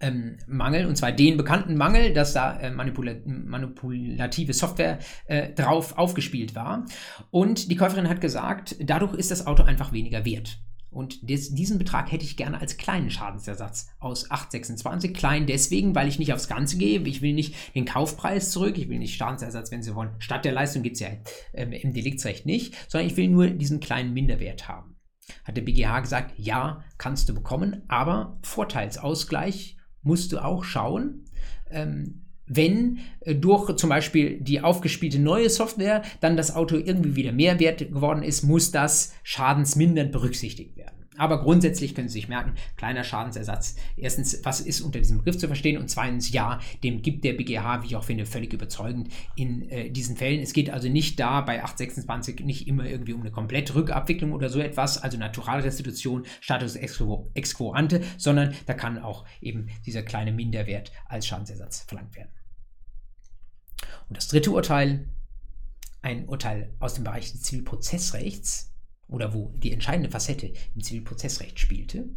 [0.00, 5.96] ähm, Mangel, und zwar den bekannten Mangel, dass da äh, manipula manipulative Software äh, drauf
[5.98, 6.86] aufgespielt war.
[7.30, 10.58] Und die Käuferin hat gesagt, dadurch ist das Auto einfach weniger wert.
[10.90, 15.14] Und des, diesen Betrag hätte ich gerne als kleinen Schadensersatz aus 826.
[15.14, 17.00] Klein deswegen, weil ich nicht aufs Ganze gehe.
[17.02, 18.76] Ich will nicht den Kaufpreis zurück.
[18.76, 20.16] Ich will nicht Schadensersatz, wenn Sie wollen.
[20.18, 21.10] Statt der Leistung gibt es ja
[21.54, 24.96] ähm, im Deliktsrecht nicht, sondern ich will nur diesen kleinen Minderwert haben.
[25.44, 31.24] Hat der BGH gesagt, ja, kannst du bekommen, aber Vorteilsausgleich musst du auch schauen,
[31.70, 37.32] ähm, wenn äh, durch zum Beispiel die aufgespielte neue Software dann das Auto irgendwie wieder
[37.32, 40.99] mehr wert geworden ist, muss das schadensmindernd berücksichtigt werden.
[41.20, 43.76] Aber grundsätzlich können Sie sich merken, kleiner Schadensersatz.
[43.98, 45.76] Erstens, was ist unter diesem Begriff zu verstehen?
[45.76, 49.90] Und zweitens, ja, dem gibt der BGH, wie ich auch finde, völlig überzeugend in äh,
[49.90, 50.40] diesen Fällen.
[50.40, 54.48] Es geht also nicht da bei 826 nicht immer irgendwie um eine komplette Rückabwicklung oder
[54.48, 60.32] so etwas, also Naturalrestitution, Status ex quo, ante, sondern da kann auch eben dieser kleine
[60.32, 62.30] Minderwert als Schadensersatz verlangt werden.
[64.08, 65.06] Und das dritte Urteil,
[66.00, 68.69] ein Urteil aus dem Bereich des Zivilprozessrechts,
[69.10, 72.08] oder wo die entscheidende Facette im Zivilprozessrecht spielte.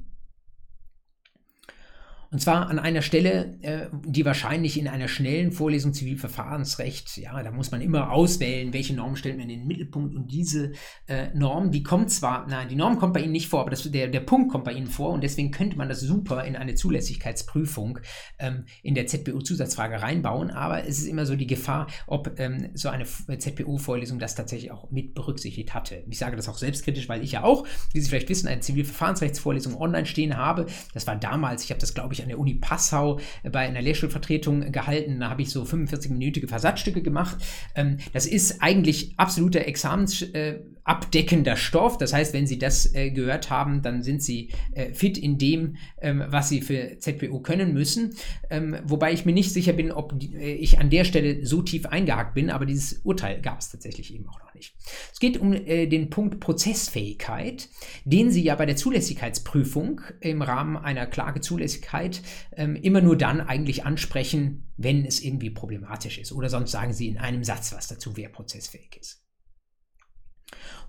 [2.34, 7.52] Und zwar an einer Stelle, äh, die wahrscheinlich in einer schnellen Vorlesung Zivilverfahrensrecht, ja, da
[7.52, 10.16] muss man immer auswählen, welche Norm stellt man in den Mittelpunkt.
[10.16, 10.72] Und diese
[11.06, 13.84] äh, Norm, die kommt zwar, nein, die Norm kommt bei Ihnen nicht vor, aber das,
[13.84, 15.12] der, der Punkt kommt bei Ihnen vor.
[15.12, 18.00] Und deswegen könnte man das super in eine Zulässigkeitsprüfung
[18.40, 20.50] ähm, in der ZBU-Zusatzfrage reinbauen.
[20.50, 24.90] Aber es ist immer so die Gefahr, ob ähm, so eine ZBU-Vorlesung das tatsächlich auch
[24.90, 26.04] mit berücksichtigt hatte.
[26.10, 29.80] Ich sage das auch selbstkritisch, weil ich ja auch, wie Sie vielleicht wissen, eine Zivilverfahrensrechtsvorlesung
[29.80, 30.66] online stehen habe.
[30.96, 33.20] Das war damals, ich habe das, glaube ich, an der Uni Passau
[33.52, 35.20] bei einer Lehrschulvertretung gehalten.
[35.20, 37.38] Da habe ich so 45-minütige Versatzstücke gemacht.
[37.76, 41.98] Ähm, das ist eigentlich absoluter examensabdeckender Stoff.
[41.98, 45.76] Das heißt, wenn Sie das äh, gehört haben, dann sind Sie äh, fit in dem,
[46.02, 48.16] ähm, was Sie für ZPO können müssen.
[48.50, 51.86] Ähm, wobei ich mir nicht sicher bin, ob äh, ich an der Stelle so tief
[51.86, 54.76] eingehakt bin, aber dieses Urteil gab es tatsächlich eben auch noch nicht.
[55.12, 57.70] Es geht um den Punkt Prozessfähigkeit,
[58.06, 62.22] den Sie ja bei der Zulässigkeitsprüfung im Rahmen einer Klagezulässigkeit Zulässigkeit
[62.56, 66.32] ähm, immer nur dann eigentlich ansprechen, wenn es irgendwie problematisch ist.
[66.32, 69.24] Oder sonst sagen sie in einem Satz was dazu, wer prozessfähig ist.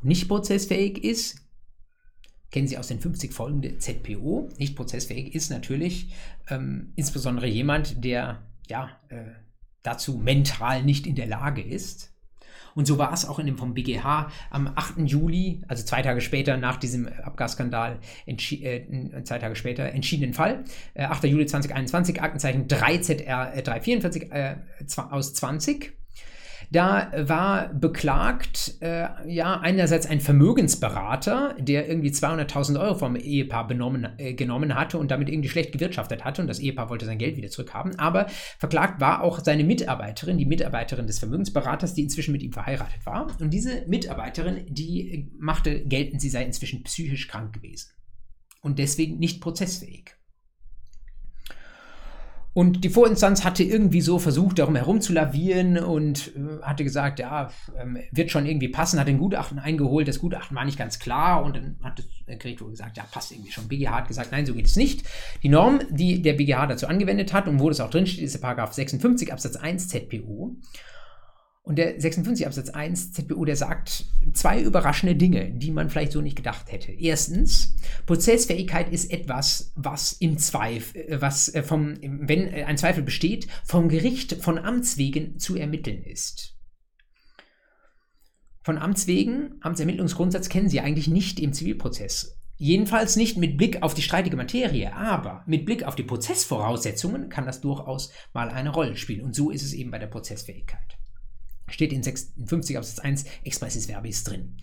[0.00, 1.40] Und nicht prozessfähig ist,
[2.50, 4.48] kennen Sie aus den 50 Folgen der ZPO.
[4.58, 6.12] Nicht prozessfähig ist natürlich
[6.48, 9.32] ähm, insbesondere jemand, der ja, äh,
[9.82, 12.13] dazu mental nicht in der Lage ist.
[12.74, 14.98] Und so war es auch in dem vom BGH am 8.
[14.98, 20.64] Juli, also zwei Tage später nach diesem Abgasskandal, äh, zwei Tage später entschiedenen Fall.
[20.94, 21.24] Äh, 8.
[21.24, 24.56] Juli 2021, Aktenzeichen 3ZR äh, 344 äh,
[25.10, 26.03] aus 20.
[26.74, 34.08] Da war beklagt, äh, ja, einerseits ein Vermögensberater, der irgendwie 200.000 Euro vom Ehepaar benommen,
[34.18, 37.36] äh, genommen hatte und damit irgendwie schlecht gewirtschaftet hatte und das Ehepaar wollte sein Geld
[37.36, 37.96] wieder zurückhaben.
[38.00, 38.26] Aber
[38.58, 43.28] verklagt war auch seine Mitarbeiterin, die Mitarbeiterin des Vermögensberaters, die inzwischen mit ihm verheiratet war.
[43.38, 47.92] Und diese Mitarbeiterin, die machte geltend, sie sei inzwischen psychisch krank gewesen
[48.62, 50.16] und deswegen nicht prozessfähig.
[52.54, 57.18] Und die Vorinstanz hatte irgendwie so versucht, darum herum zu lavieren und äh, hatte gesagt,
[57.18, 60.06] ja, ähm, wird schon irgendwie passen, hat den Gutachten eingeholt.
[60.06, 63.32] Das Gutachten war nicht ganz klar und dann hat das Gericht wohl gesagt, ja, passt
[63.32, 63.66] irgendwie schon.
[63.66, 65.04] BGH hat gesagt, nein, so geht es nicht.
[65.42, 68.40] Die Norm, die der BGH dazu angewendet hat und wo das auch drinsteht, ist der
[68.40, 70.56] Paragraph 56 Absatz 1 ZPO.
[71.64, 74.04] Und der 56 Absatz 1 ZBU, der sagt
[74.34, 76.92] zwei überraschende Dinge, die man vielleicht so nicht gedacht hätte.
[76.92, 83.48] Erstens, Prozessfähigkeit ist etwas, was im Zweifel, äh, was äh, vom, wenn ein Zweifel besteht,
[83.64, 86.54] vom Gericht von Amts wegen zu ermitteln ist.
[88.60, 92.38] Von Amts wegen, Amtsermittlungsgrundsatz kennen Sie eigentlich nicht im Zivilprozess.
[92.58, 97.46] Jedenfalls nicht mit Blick auf die streitige Materie, aber mit Blick auf die Prozessvoraussetzungen kann
[97.46, 99.24] das durchaus mal eine Rolle spielen.
[99.24, 100.98] Und so ist es eben bei der Prozessfähigkeit.
[101.68, 104.56] Steht in 56 Absatz 1 expressis verbis drin.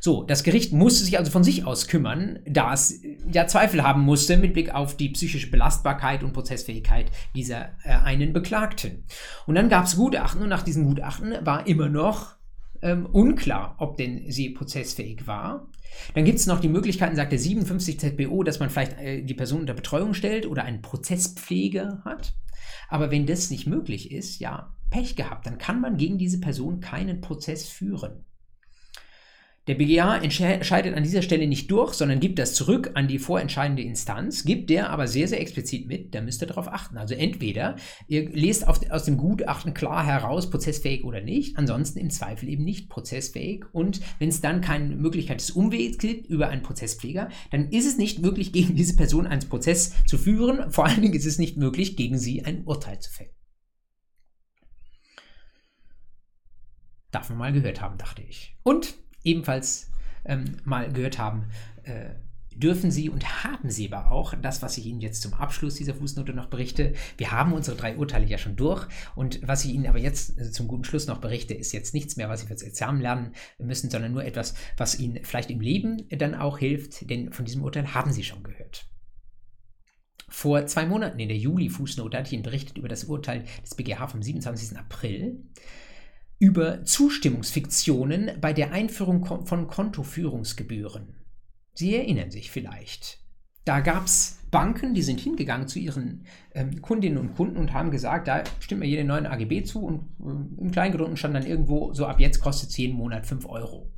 [0.00, 3.00] So, das Gericht musste sich also von sich aus kümmern, da es
[3.32, 8.32] ja Zweifel haben musste mit Blick auf die psychische Belastbarkeit und Prozessfähigkeit dieser äh, einen
[8.32, 9.04] Beklagten.
[9.46, 12.36] Und dann gab es Gutachten und nach diesen Gutachten war immer noch
[12.82, 15.68] ähm, unklar, ob denn sie prozessfähig war.
[16.14, 19.34] Dann gibt es noch die Möglichkeiten, sagt der 57 ZBO, dass man vielleicht äh, die
[19.34, 22.34] Person unter Betreuung stellt oder einen Prozesspflege hat.
[22.88, 26.80] Aber wenn das nicht möglich ist, ja, Pech gehabt, dann kann man gegen diese Person
[26.80, 28.24] keinen Prozess führen.
[29.66, 33.82] Der BGH entscheidet an dieser Stelle nicht durch, sondern gibt das zurück an die vorentscheidende
[33.82, 36.96] Instanz, gibt der aber sehr, sehr explizit mit, da müsst ihr darauf achten.
[36.96, 37.74] Also entweder
[38.06, 42.62] ihr lest auf, aus dem Gutachten klar heraus, prozessfähig oder nicht, ansonsten im Zweifel eben
[42.62, 43.64] nicht prozessfähig.
[43.72, 47.98] Und wenn es dann keine Möglichkeit des Umwegs gibt über einen Prozesspfleger, dann ist es
[47.98, 50.70] nicht möglich, gegen diese Person einen Prozess zu führen.
[50.70, 53.35] Vor allen Dingen ist es nicht möglich, gegen sie ein Urteil zu fällen.
[57.16, 58.54] Darf man mal gehört haben, dachte ich.
[58.62, 58.94] Und
[59.24, 59.90] ebenfalls
[60.26, 61.46] ähm, mal gehört haben,
[61.84, 62.10] äh,
[62.54, 65.94] dürfen Sie und haben Sie aber auch das, was ich Ihnen jetzt zum Abschluss dieser
[65.94, 66.92] Fußnote noch berichte.
[67.16, 70.50] Wir haben unsere drei Urteile ja schon durch und was ich Ihnen aber jetzt äh,
[70.52, 73.32] zum guten Schluss noch berichte, ist jetzt nichts mehr, was Sie für das Examen lernen
[73.58, 77.62] müssen, sondern nur etwas, was Ihnen vielleicht im Leben dann auch hilft, denn von diesem
[77.62, 78.90] Urteil haben Sie schon gehört.
[80.28, 84.06] Vor zwei Monaten in der Juli-Fußnote hatte ich Ihnen berichtet über das Urteil des BGH
[84.08, 84.76] vom 27.
[84.76, 85.46] April
[86.38, 91.14] über Zustimmungsfiktionen bei der Einführung von Kontoführungsgebühren.
[91.74, 93.18] Sie erinnern sich vielleicht.
[93.64, 96.24] Da gab es Banken, die sind hingegangen zu ihren
[96.54, 100.02] ähm, Kundinnen und Kunden und haben gesagt, da stimmt mir jede neuen AGB zu und
[100.20, 103.92] äh, im Kleingedruckten stand dann irgendwo, so ab jetzt kostet es jeden Monat 5 Euro.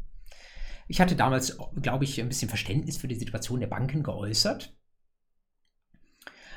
[0.89, 4.75] Ich hatte damals, glaube ich, ein bisschen Verständnis für die Situation der Banken geäußert,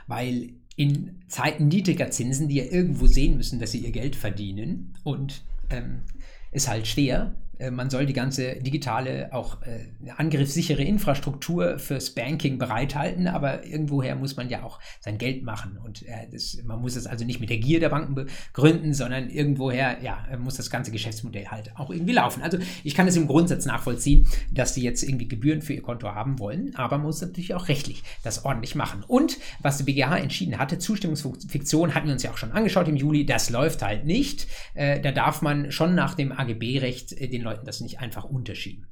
[0.07, 4.97] weil in Zeiten niedriger Zinsen, die ja irgendwo sehen müssen, dass sie ihr Geld verdienen
[5.03, 6.03] und ähm,
[6.51, 7.35] ist halt schwer,
[7.69, 14.35] man soll die ganze digitale, auch äh, angriffssichere Infrastruktur fürs Banking bereithalten, aber irgendwoher muss
[14.35, 17.49] man ja auch sein Geld machen und äh, das, man muss es also nicht mit
[17.49, 22.13] der Gier der Banken begründen, sondern irgendwoher ja, muss das ganze Geschäftsmodell halt auch irgendwie
[22.13, 22.41] laufen.
[22.41, 26.07] Also ich kann es im Grundsatz nachvollziehen, dass sie jetzt irgendwie Gebühren für ihr Konto
[26.07, 29.03] haben wollen, aber man muss natürlich auch rechtlich das ordentlich machen.
[29.07, 32.95] Und was der BGH entschieden hatte, Zustimmungsfiktion hatten wir uns ja auch schon angeschaut im
[32.95, 34.47] Juli, das läuft halt nicht.
[34.73, 38.87] Äh, da darf man schon nach dem AGB-Recht äh, den Leuten das nicht einfach unterschieben.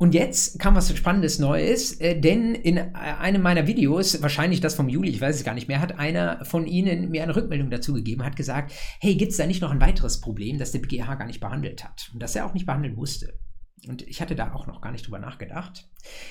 [0.00, 4.76] Und jetzt kam was Spannendes Neues, äh, denn in äh, einem meiner Videos, wahrscheinlich das
[4.76, 7.68] vom Juli, ich weiß es gar nicht mehr, hat einer von Ihnen mir eine Rückmeldung
[7.68, 10.78] dazu gegeben, hat gesagt, hey, gibt es da nicht noch ein weiteres Problem, das der
[10.78, 13.40] BGH gar nicht behandelt hat und das er auch nicht behandeln musste?
[13.86, 15.88] Und ich hatte da auch noch gar nicht drüber nachgedacht.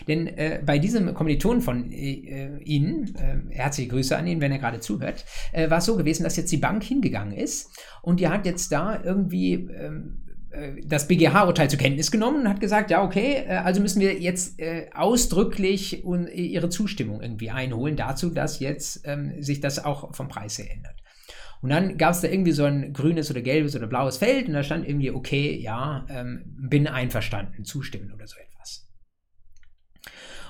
[0.07, 4.59] Denn äh, bei diesem Kommiliton von äh, Ihnen, äh, herzliche Grüße an ihn, wenn er
[4.59, 7.71] gerade zuhört, äh, war es so gewesen, dass jetzt die Bank hingegangen ist
[8.01, 10.26] und die hat jetzt da irgendwie ähm, äh,
[10.85, 14.59] das BGH-Urteil zur Kenntnis genommen und hat gesagt, ja, okay, äh, also müssen wir jetzt
[14.59, 20.57] äh, ausdrücklich ihre Zustimmung irgendwie einholen dazu, dass jetzt ähm, sich das auch vom Preis
[20.57, 20.95] her ändert.
[21.61, 24.53] Und dann gab es da irgendwie so ein grünes oder gelbes oder blaues Feld und
[24.53, 28.46] da stand irgendwie, okay, ja, ähm, bin einverstanden, zustimmen oder so etwas.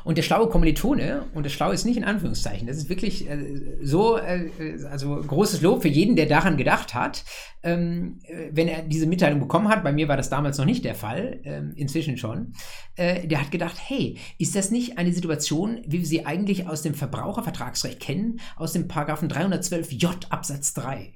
[0.08, 3.76] Und der schlaue Kommilitone, und das Schlaue ist nicht in Anführungszeichen, das ist wirklich äh,
[3.82, 4.50] so, äh,
[4.90, 7.26] also großes Lob für jeden, der daran gedacht hat,
[7.62, 10.86] ähm, äh, wenn er diese Mitteilung bekommen hat, bei mir war das damals noch nicht
[10.86, 12.54] der Fall, ähm, inzwischen schon,
[12.96, 16.84] äh, der hat gedacht, hey, ist das nicht eine Situation, wie wir sie eigentlich aus
[16.84, 21.16] dem Verbrauchervertragsrecht kennen, aus dem Paragraphen 312j Absatz 3?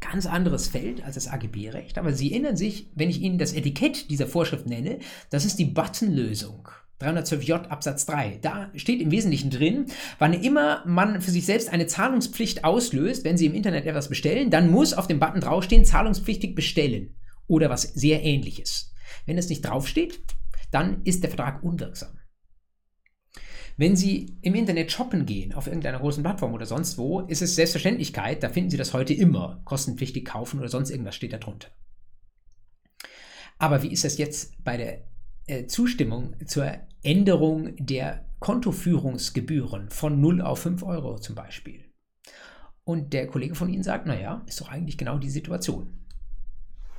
[0.00, 4.08] ganz anderes Feld als das AGB-Recht, aber Sie erinnern sich, wenn ich Ihnen das Etikett
[4.10, 6.68] dieser Vorschrift nenne, das ist die Buttonlösung.
[7.00, 8.38] 312j Absatz 3.
[8.40, 9.86] Da steht im Wesentlichen drin,
[10.18, 14.50] wann immer man für sich selbst eine Zahlungspflicht auslöst, wenn Sie im Internet etwas bestellen,
[14.50, 17.16] dann muss auf dem Button draufstehen, zahlungspflichtig bestellen
[17.46, 18.94] oder was sehr ähnliches.
[19.26, 20.20] Wenn es nicht draufsteht,
[20.70, 22.18] dann ist der Vertrag unwirksam.
[23.76, 27.56] Wenn Sie im Internet shoppen gehen, auf irgendeiner großen Plattform oder sonst wo, ist es
[27.56, 29.60] Selbstverständlichkeit, da finden Sie das heute immer.
[29.64, 31.68] Kostenpflichtig kaufen oder sonst irgendwas steht da drunter.
[33.58, 35.04] Aber wie ist das jetzt bei der
[35.46, 36.72] äh, Zustimmung zur
[37.02, 41.84] Änderung der Kontoführungsgebühren von 0 auf 5 Euro zum Beispiel?
[42.84, 46.05] Und der Kollege von Ihnen sagt, naja, ist doch eigentlich genau die Situation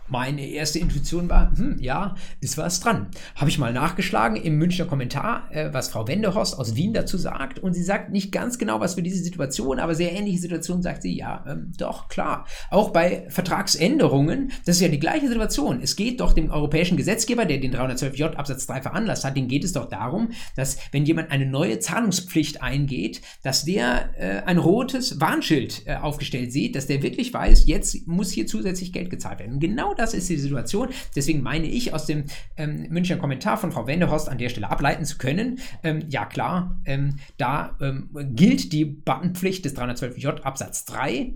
[0.10, 3.08] meine erste Intuition war, hm, ja, ist was dran.
[3.36, 7.60] Habe ich mal nachgeschlagen im Münchner Kommentar, äh, was Frau Wendehorst aus Wien dazu sagt.
[7.60, 11.02] Und sie sagt nicht ganz genau was für diese Situation, aber sehr ähnliche Situation sagt
[11.02, 12.46] sie, ja, ähm, doch, klar.
[12.70, 15.82] Auch bei Vertragsänderungen, das ist ja die gleiche Situation.
[15.82, 19.64] Es geht doch dem europäischen Gesetzgeber, der den 312j Absatz 3 veranlasst hat, den geht
[19.64, 25.20] es doch darum, dass wenn jemand eine neue Zahlungspflicht eingeht, dass der äh, ein rotes
[25.20, 29.60] Warnschild äh, aufgestellt sieht, dass der wirklich weiß, jetzt muss hier zusätzlich Geld gezahlt werden.
[29.60, 30.90] Genau das ist die Situation.
[31.16, 32.26] Deswegen meine ich, aus dem
[32.56, 36.80] ähm, Münchner Kommentar von Frau Wendehorst an der Stelle ableiten zu können, ähm, ja klar,
[36.86, 41.34] ähm, da ähm, gilt die Buttonpflicht des 312j Absatz 3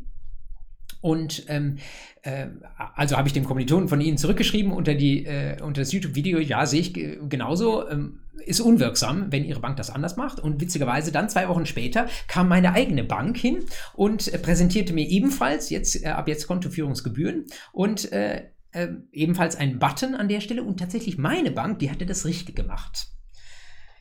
[1.01, 1.77] und ähm,
[2.21, 2.47] äh,
[2.95, 6.65] also habe ich dem Kommilitonen von Ihnen zurückgeschrieben unter, die, äh, unter das YouTube-Video, ja,
[6.65, 10.39] sehe ich genauso, ähm, ist unwirksam, wenn Ihre Bank das anders macht.
[10.39, 15.07] Und witzigerweise dann zwei Wochen später kam meine eigene Bank hin und äh, präsentierte mir
[15.07, 20.63] ebenfalls jetzt äh, ab jetzt Kontoführungsgebühren und äh, äh, ebenfalls einen Button an der Stelle.
[20.63, 23.07] Und tatsächlich meine Bank, die hatte das richtig gemacht.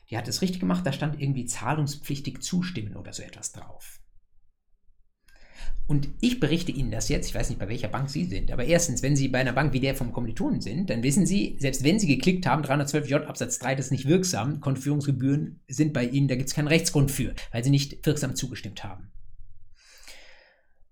[0.09, 4.00] Die hat es richtig gemacht, da stand irgendwie zahlungspflichtig zustimmen oder so etwas drauf.
[5.87, 8.63] Und ich berichte Ihnen das jetzt, ich weiß nicht, bei welcher Bank Sie sind, aber
[8.63, 11.83] erstens, wenn Sie bei einer Bank wie der vom Kommilitonen sind, dann wissen Sie, selbst
[11.83, 16.29] wenn Sie geklickt haben, 312j Absatz 3, das ist nicht wirksam, Kontoführungsgebühren sind bei Ihnen,
[16.29, 19.11] da gibt es keinen Rechtsgrund für, weil Sie nicht wirksam zugestimmt haben.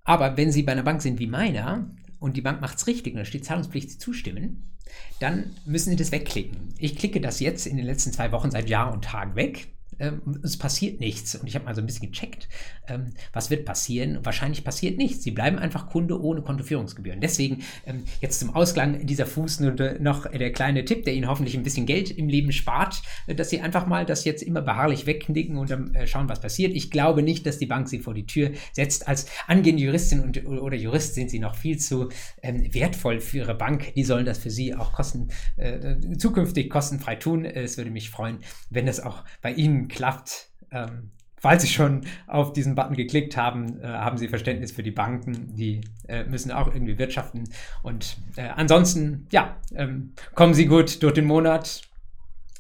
[0.04, 1.90] Aber wenn Sie bei einer Bank sind wie meiner
[2.20, 4.76] und die Bank macht es richtig und da steht Zahlungspflicht zustimmen,
[5.20, 6.74] dann müssen Sie das wegklicken.
[6.78, 10.22] Ich klicke das jetzt in den letzten zwei Wochen seit Jahr und Tag weg ähm,
[10.44, 11.36] es passiert nichts.
[11.36, 12.48] Und ich habe mal so ein bisschen gecheckt,
[12.88, 14.20] ähm, was wird passieren.
[14.24, 15.24] Wahrscheinlich passiert nichts.
[15.24, 17.22] Sie bleiben einfach Kunde ohne Kontoführungsgebühren.
[17.22, 21.64] Deswegen ähm, jetzt zum Ausklang dieser Fußnote noch der kleine Tipp, der Ihnen hoffentlich ein
[21.64, 25.58] bisschen Geld im Leben spart, äh, dass Sie einfach mal das jetzt immer beharrlich wegknicken
[25.58, 26.74] und dann äh, schauen, was passiert.
[26.74, 29.08] Ich glaube nicht, dass die Bank Sie vor die Tür setzt.
[29.08, 32.10] Als angehende Juristin und, oder Jurist sind Sie noch viel zu
[32.42, 33.94] ähm, wertvoll für Ihre Bank.
[33.96, 37.46] Die sollen das für Sie auch kosten, äh, zukünftig kostenfrei tun.
[37.46, 38.40] Es würde mich freuen,
[38.70, 40.50] wenn das auch bei Ihnen klappt.
[40.72, 44.92] Ähm, falls Sie schon auf diesen Button geklickt haben, äh, haben Sie Verständnis für die
[44.92, 45.56] Banken.
[45.56, 47.46] Die äh, müssen auch irgendwie wirtschaften.
[47.84, 51.82] Und äh, ansonsten, ja, ähm, kommen Sie gut durch den Monat.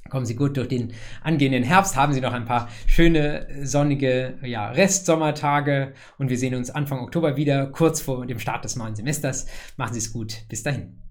[0.09, 4.71] Kommen Sie gut durch den angehenden Herbst, haben Sie noch ein paar schöne, sonnige ja,
[4.71, 9.45] Restsommertage und wir sehen uns Anfang Oktober wieder, kurz vor dem Start des neuen Semesters.
[9.77, 10.45] Machen Sie es gut.
[10.49, 11.09] Bis dahin.